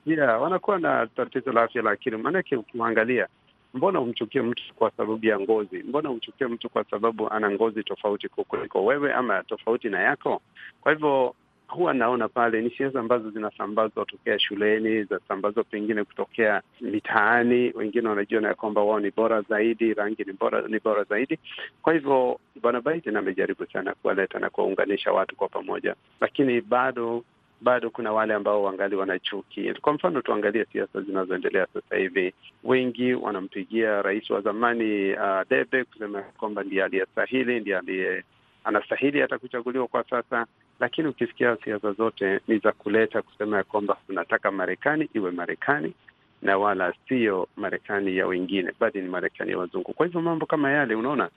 yeah, 0.05 0.41
wanakuwa 0.41 0.79
na 0.79 1.07
tatizo 1.07 1.51
la 1.51 1.63
afya 1.63 1.81
la 1.81 1.91
akili. 1.91 2.17
Maanake 2.17 2.55
ukimwangalia, 2.55 3.27
mbona 3.73 4.01
umchukie 4.01 4.41
mtu 4.41 4.63
kwa 4.75 4.91
sababu 4.97 5.25
ya 5.25 5.39
ngozi? 5.39 5.83
Mbona 5.83 6.09
umchukie 6.09 6.47
mtu 6.47 6.69
kwa 6.69 6.83
sababu 6.91 7.29
ana 7.29 7.51
ngozi 7.51 7.83
tofauti 7.83 8.29
kuliko 8.29 8.85
wewe 8.85 9.13
ama 9.13 9.43
tofauti 9.43 9.89
na 9.89 9.99
yako? 10.01 10.41
Kwa 10.81 10.91
hivyo 10.91 11.35
huwa 11.71 11.93
naona 11.93 12.27
pale 12.29 12.61
ni 12.61 12.69
siasa 12.69 12.99
ambazo 12.99 13.29
zinasambazwa 13.31 14.05
tokea 14.05 14.39
shuleni, 14.39 15.03
zinasambazwa 15.03 15.63
pengine 15.63 16.03
kutokea 16.03 16.61
mitaani. 16.81 17.71
Wengine 17.75 18.09
wanajiona 18.09 18.47
ya 18.47 18.55
kwamba 18.55 18.81
wao 18.83 18.99
ni 18.99 19.11
bora 19.11 19.41
zaidi, 19.41 19.93
rangi 19.93 20.23
ni 20.23 20.33
bora, 20.33 20.61
ni 20.67 20.79
bora 20.79 21.03
zaidi. 21.03 21.39
Kwa 21.81 21.93
hivyo 21.93 22.39
bwana 22.61 22.81
Biden 22.81 23.15
amejaribu 23.17 23.65
sana 23.65 23.93
kuwaleta 23.93 24.39
na 24.39 24.49
kuwaunganisha 24.49 25.11
watu 25.11 25.35
kwa 25.35 25.47
pamoja, 25.49 25.95
lakini 26.21 26.61
bado 26.61 27.23
bado 27.61 27.89
kuna 27.89 28.11
wale 28.13 28.33
ambao 28.33 28.63
wangali 28.63 28.95
wanachuki. 28.95 29.73
Kwa 29.81 29.93
mfano, 29.93 30.21
tuangalie 30.21 30.65
siasa 30.73 31.01
zinazoendelea 31.01 31.67
sasa 31.73 31.95
hivi. 31.95 32.33
Wengi 32.63 33.13
wanampigia 33.13 34.01
rais 34.01 34.29
wa 34.29 34.41
zamani 34.41 35.13
uh, 35.13 35.41
debe 35.49 35.83
kusema 35.83 36.21
kwamba 36.21 36.63
ndiye 36.63 36.83
aliyestahili, 36.83 37.59
ndiye 37.59 37.77
aliye 37.77 38.23
anastahili 38.63 39.21
hata 39.21 39.37
kuchaguliwa 39.37 39.87
kwa 39.87 40.03
sasa, 40.09 40.45
lakini 40.79 41.07
ukisikia 41.07 41.57
siasa 41.63 41.91
zote 41.91 42.39
ni 42.47 42.57
za 42.57 42.71
kuleta 42.71 43.21
kusema 43.21 43.57
ya 43.57 43.63
kwamba 43.63 43.97
tunataka 44.07 44.51
Marekani 44.51 45.09
iwe 45.13 45.31
Marekani 45.31 45.93
na 46.41 46.57
wala 46.57 46.93
sio 47.07 47.47
Marekani 47.57 48.17
ya 48.17 48.27
wengine, 48.27 48.71
bali 48.79 49.01
ni 49.01 49.07
Marekani 49.09 49.51
ya 49.51 49.57
wazungu. 49.57 49.93
Kwa 49.93 50.05
hivyo 50.05 50.21
mambo 50.21 50.45
kama 50.45 50.71
yale, 50.71 50.95
unaona 50.95 51.29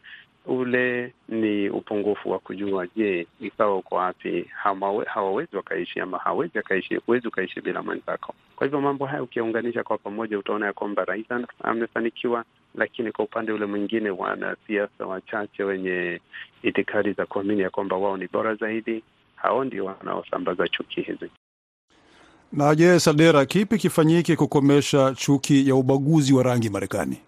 ule 0.47 1.13
ni 1.29 1.69
upungufu 1.71 2.31
wa 2.31 2.39
kujua, 2.39 2.87
je, 2.97 3.27
ikawa 3.41 3.77
uko 3.77 3.95
wapi? 3.95 4.51
Hawawezi 5.07 5.57
wakaishi 5.57 6.01
ama 6.01 6.19
hawezi 6.19 6.59
akaishi, 6.59 6.95
huwezi 6.97 7.29
ukaishi 7.29 7.61
bila 7.61 7.83
mwenzako. 7.83 8.35
Kwa 8.57 8.67
hivyo 8.67 8.81
mambo 8.81 9.07
haya 9.07 9.23
ukiunganisha 9.23 9.83
kwa 9.83 9.99
pamoja, 9.99 10.39
utaona 10.39 10.67
ya 10.67 10.73
kwamba 10.73 11.05
rais 11.05 11.27
amefanikiwa, 11.63 12.45
lakini 12.75 13.13
kwa 13.13 13.25
upande 13.25 13.53
ule 13.53 13.67
mwingine, 13.67 14.11
wanasiasa 14.11 15.07
wachache 15.07 15.65
wenye 15.65 16.21
itikadi 16.63 17.13
za 17.13 17.27
kuamini 17.27 17.61
ya 17.63 17.71
kwamba 17.71 17.97
wao 17.97 18.17
ni 18.17 18.29
bora 18.29 18.55
zaidi, 18.55 19.03
hao 19.37 19.65
ndio 19.65 19.85
wanaosambaza 19.85 20.69
chuki 20.69 21.01
hizi. 21.03 21.31
Na 22.57 22.75
je, 22.75 23.01
Sadera, 23.01 23.47
kipi 23.47 23.79
kifanyike 23.79 24.37
kukomesha 24.37 25.15
chuki 25.17 25.69
ya 25.69 25.75
ubaguzi 25.75 26.35
wa 26.35 26.43
rangi 26.43 26.71
Marekani? 26.71 27.19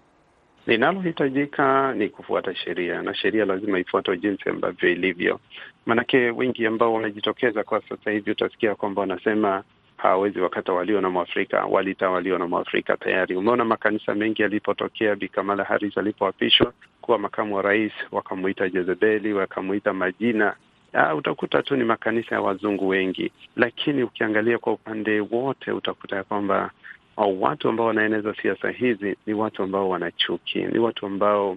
Linalohitajika 0.66 1.94
ni 1.94 2.08
kufuata 2.08 2.54
sheria 2.54 3.02
na 3.02 3.14
sheria 3.14 3.44
lazima 3.44 3.78
ifuatwe 3.78 4.18
jinsi 4.18 4.48
ambavyo 4.48 4.90
ilivyo. 4.92 5.40
Maanake 5.86 6.16
wengi 6.30 6.66
ambao 6.66 6.94
wanajitokeza 6.94 7.64
kwa 7.64 7.82
sasa 7.88 8.10
hivi 8.10 8.30
utasikia 8.30 8.74
kwamba 8.74 9.00
wanasema 9.00 9.62
hawawezi 9.96 10.40
wakata 10.40 10.72
walio 10.72 11.00
na 11.00 11.10
Mwafrika, 11.10 11.64
walitawaliwa 11.64 12.38
na 12.38 12.46
Mwafrika 12.46 12.96
tayari. 12.96 13.36
Umeona 13.36 13.64
makanisa 13.64 14.14
mengi 14.14 14.42
yalipotokea 14.42 15.16
Bi 15.16 15.28
Kamala 15.28 15.64
Harris 15.64 15.98
alipoapishwa 15.98 16.72
kuwa 17.00 17.18
makamu 17.18 17.56
wa 17.56 17.62
rais, 17.62 17.92
wakamuita 18.12 18.68
Jezebeli, 18.68 19.32
wakamuita 19.32 19.92
majina 19.92 20.54
Uh, 20.96 21.16
utakuta 21.18 21.62
tu 21.62 21.76
ni 21.76 21.84
makanisa 21.84 22.34
ya 22.34 22.40
wazungu 22.40 22.88
wengi, 22.88 23.32
lakini 23.56 24.02
ukiangalia 24.02 24.58
kwa 24.58 24.72
upande 24.72 25.20
wote 25.20 25.72
utakuta 25.72 26.16
ya 26.16 26.24
kwamba 26.24 26.70
uh, 27.16 27.42
watu 27.42 27.68
ambao 27.68 27.86
wanaeneza 27.86 28.34
siasa 28.42 28.70
hizi 28.70 29.16
ni 29.26 29.34
watu 29.34 29.62
ambao 29.62 29.88
wanachuki, 29.88 30.58
ni 30.58 30.78
watu 30.78 31.06
ambao 31.06 31.50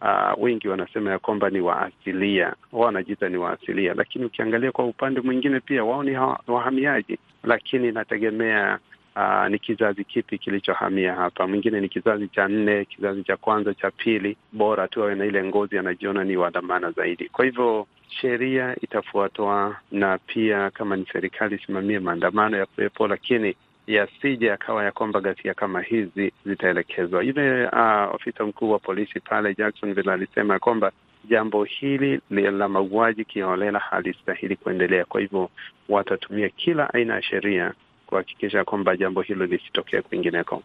uh, 0.00 0.42
wengi 0.42 0.68
wanasema 0.68 1.10
ya 1.10 1.18
kwamba 1.18 1.50
ni 1.50 1.60
waasilia, 1.60 2.54
wao 2.72 2.82
wanajiita 2.86 3.28
ni 3.28 3.36
waasilia, 3.36 3.94
lakini 3.94 4.24
ukiangalia 4.24 4.72
kwa 4.72 4.84
upande 4.86 5.20
mwingine 5.20 5.60
pia 5.60 5.84
wao 5.84 6.02
ni 6.02 6.16
wahamiaji, 6.46 7.18
lakini 7.44 7.88
inategemea 7.88 8.78
Uh, 9.16 9.48
ni 9.48 9.58
kizazi 9.58 10.04
kipi 10.04 10.38
kilichohamia 10.38 11.14
hapa. 11.14 11.46
Mwingine 11.46 11.80
ni 11.80 11.88
kizazi 11.88 12.28
cha 12.28 12.48
nne, 12.48 12.84
kizazi 12.84 13.22
cha 13.24 13.36
kwanza, 13.36 13.74
cha 13.74 13.90
pili, 13.90 14.36
bora 14.52 14.88
tu 14.88 15.02
awe 15.02 15.14
na 15.14 15.24
ile 15.24 15.44
ngozi, 15.44 15.78
anajiona 15.78 16.24
ni 16.24 16.36
wa 16.36 16.50
dhamana 16.50 16.90
zaidi. 16.90 17.28
Kwa 17.28 17.44
hivyo 17.44 17.86
sheria 18.20 18.76
itafuatwa, 18.82 19.76
na 19.92 20.18
pia 20.18 20.70
kama 20.70 20.96
ni 20.96 21.06
serikali 21.12 21.56
isimamie 21.56 21.98
maandamano 21.98 22.56
ya 22.56 22.66
kuwepo, 22.66 23.08
lakini 23.08 23.56
yasije 23.86 24.46
yakawa 24.46 24.84
ya 24.84 24.92
kwamba 24.92 25.20
ghasia 25.20 25.54
kama 25.54 25.80
hizi 25.82 26.32
zitaelekezwa. 26.46 27.22
Yule 27.22 27.66
uh, 27.66 28.14
ofisa 28.14 28.44
mkuu 28.46 28.70
wa 28.70 28.78
polisi 28.78 29.20
pale 29.20 29.54
Jacksonville 29.54 30.12
alisema 30.12 30.54
ya 30.54 30.60
kwamba 30.60 30.92
jambo 31.28 31.64
hili 31.64 32.20
la 32.30 32.68
mauaji 32.68 33.24
kiholela 33.24 33.78
halistahili 33.78 34.56
kuendelea. 34.56 35.04
Kwa 35.04 35.20
hivyo 35.20 35.50
watatumia 35.88 36.48
kila 36.48 36.94
aina 36.94 37.14
ya 37.14 37.22
sheria 37.22 37.72
kuhakikisha 38.06 38.64
kwamba 38.64 38.96
jambo 38.96 39.22
hilo 39.22 39.46
lisitokee 39.46 40.00
kwingineko. 40.02 40.62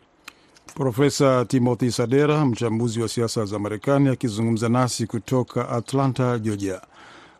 Profesa 0.75 1.45
Timothy 1.45 1.89
Sadera, 1.91 2.45
mchambuzi 2.45 3.01
wa 3.01 3.07
siasa 3.07 3.45
za 3.45 3.59
Marekani, 3.59 4.09
akizungumza 4.09 4.69
nasi 4.69 5.07
kutoka 5.07 5.69
Atlanta, 5.69 6.39
Georgia. 6.39 6.81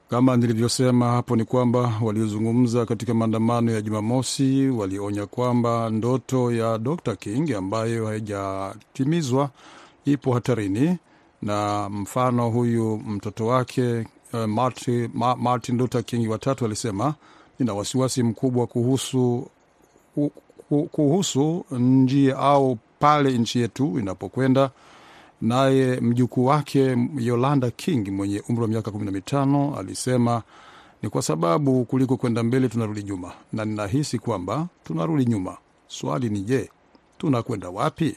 Kama 0.10 0.38
nilivyosema 0.38 1.12
hapo, 1.12 1.36
ni 1.36 1.46
kwamba 1.46 1.94
waliozungumza 2.02 2.86
katika 2.86 3.14
maandamano 3.14 3.72
ya 3.72 3.82
Jumamosi 3.82 4.70
walionya 4.70 5.26
kwamba 5.26 5.90
ndoto 5.90 6.52
ya 6.52 6.78
Dr 6.78 7.16
King 7.16 7.52
ambayo 7.52 8.08
haijatimizwa 8.08 9.50
ipo 10.06 10.34
hatarini, 10.34 10.98
na 11.42 11.90
mfano 11.90 12.50
huyu 12.50 12.98
mtoto 12.98 13.46
wake 13.48 14.06
uh, 14.34 14.40
Martin, 14.46 15.10
Martin 15.38 15.78
Luther 15.78 16.04
King 16.04 16.30
watatu 16.30 16.66
alisema, 16.66 17.14
nina 17.60 17.74
wasiwasi 17.74 18.24
mkubwa 18.24 18.68
kuhusu 18.68 19.48
kuhusu 20.92 21.66
njia 21.72 22.38
au 22.38 22.78
pale 23.00 23.38
nchi 23.38 23.60
yetu 23.60 24.00
inapokwenda. 24.00 24.70
Naye 25.42 26.00
mjukuu 26.02 26.46
wake 26.46 26.98
Yolanda 27.18 27.72
King 27.72 28.10
mwenye 28.12 28.44
umri 28.50 28.62
wa 28.62 28.68
miaka 28.68 28.92
kumi 28.92 29.06
na 29.06 29.12
mitano 29.12 29.76
alisema 29.80 30.42
ni 31.04 31.10
kwa 31.10 31.22
sababu 31.22 31.86
kuliko 31.86 32.18
kwenda 32.18 32.44
mbele 32.44 32.70
tunarudi 32.70 33.04
nyuma, 33.04 33.32
na 33.54 33.66
ninahisi 33.66 34.20
kwamba 34.20 34.68
tunarudi 34.84 35.26
nyuma. 35.26 35.58
Swali 35.88 36.30
ni 36.30 36.42
je, 36.42 36.70
tunakwenda 37.18 37.70
wapi? 37.70 38.16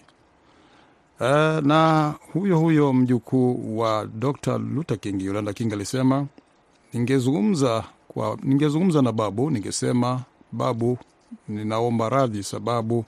Uh, 1.21 1.27
na 1.67 2.15
huyo 2.33 2.59
huyo 2.59 2.93
mjukuu 2.93 3.79
wa 3.79 4.07
Dr 4.15 4.59
Luther 4.59 4.99
King, 5.01 5.23
Yolanda 5.23 5.53
King 5.53 5.73
alisema 5.73 6.27
ningezungumza 6.93 7.85
kwa 8.09 8.39
ningezungumza 8.43 9.03
na 9.03 9.13
babu, 9.13 9.51
ningesema 9.51 10.21
babu 10.53 10.99
ninaomba 11.49 12.09
radhi 12.09 12.43
sababu 12.43 13.05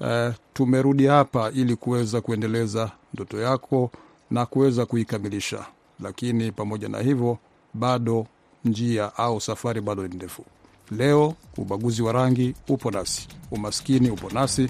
uh, 0.00 0.34
tumerudi 0.54 1.06
hapa 1.06 1.50
ili 1.54 1.76
kuweza 1.76 2.20
kuendeleza 2.20 2.90
ndoto 3.14 3.40
yako 3.40 3.90
na 4.30 4.46
kuweza 4.46 4.86
kuikamilisha, 4.86 5.64
lakini 6.00 6.52
pamoja 6.52 6.88
na 6.88 6.98
hivyo 7.00 7.38
bado 7.74 8.26
njia 8.64 9.16
au 9.16 9.40
safari 9.40 9.80
bado 9.80 10.08
ni 10.08 10.14
ndefu. 10.14 10.44
Leo 10.90 11.34
ubaguzi 11.56 12.02
wa 12.02 12.12
rangi 12.12 12.54
upo 12.68 12.90
nasi, 12.90 13.28
umaskini 13.50 14.10
upo 14.10 14.30
nasi, 14.30 14.68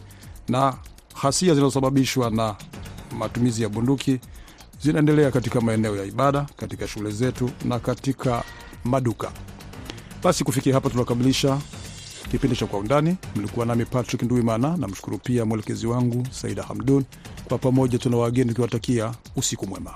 na 0.49 0.75
hasia 1.15 1.55
zinazosababishwa 1.55 2.31
na 2.31 2.57
matumizi 3.19 3.63
ya 3.63 3.69
bunduki 3.69 4.21
zinaendelea 4.83 5.31
katika 5.31 5.61
maeneo 5.61 5.97
ya 5.97 6.05
ibada, 6.05 6.47
katika 6.57 6.89
shule 6.89 7.11
zetu 7.11 7.51
na 7.65 7.79
katika 7.79 8.43
maduka. 8.85 9.33
Basi 10.23 10.45
kufikia 10.45 10.75
hapa 10.75 10.91
tunakamilisha 10.91 11.59
kipindi 12.31 12.57
cha 12.57 12.67
Kwa 12.67 12.79
Undani. 12.79 13.17
Mlikuwa 13.37 13.67
nami 13.67 13.85
Patrick 13.85 14.23
Nduimana, 14.23 14.77
namshukuru 14.77 15.19
pia 15.19 15.45
mwelekezi 15.45 15.87
wangu 15.87 16.27
Saida 16.31 16.63
Hamdun. 16.63 17.05
Kwa 17.51 17.59
pamoja 17.59 17.99
tuna 17.99 18.17
wageni 18.17 18.49
tukiwatakia 18.49 19.15
usiku 19.37 19.67
mwema. 19.67 19.95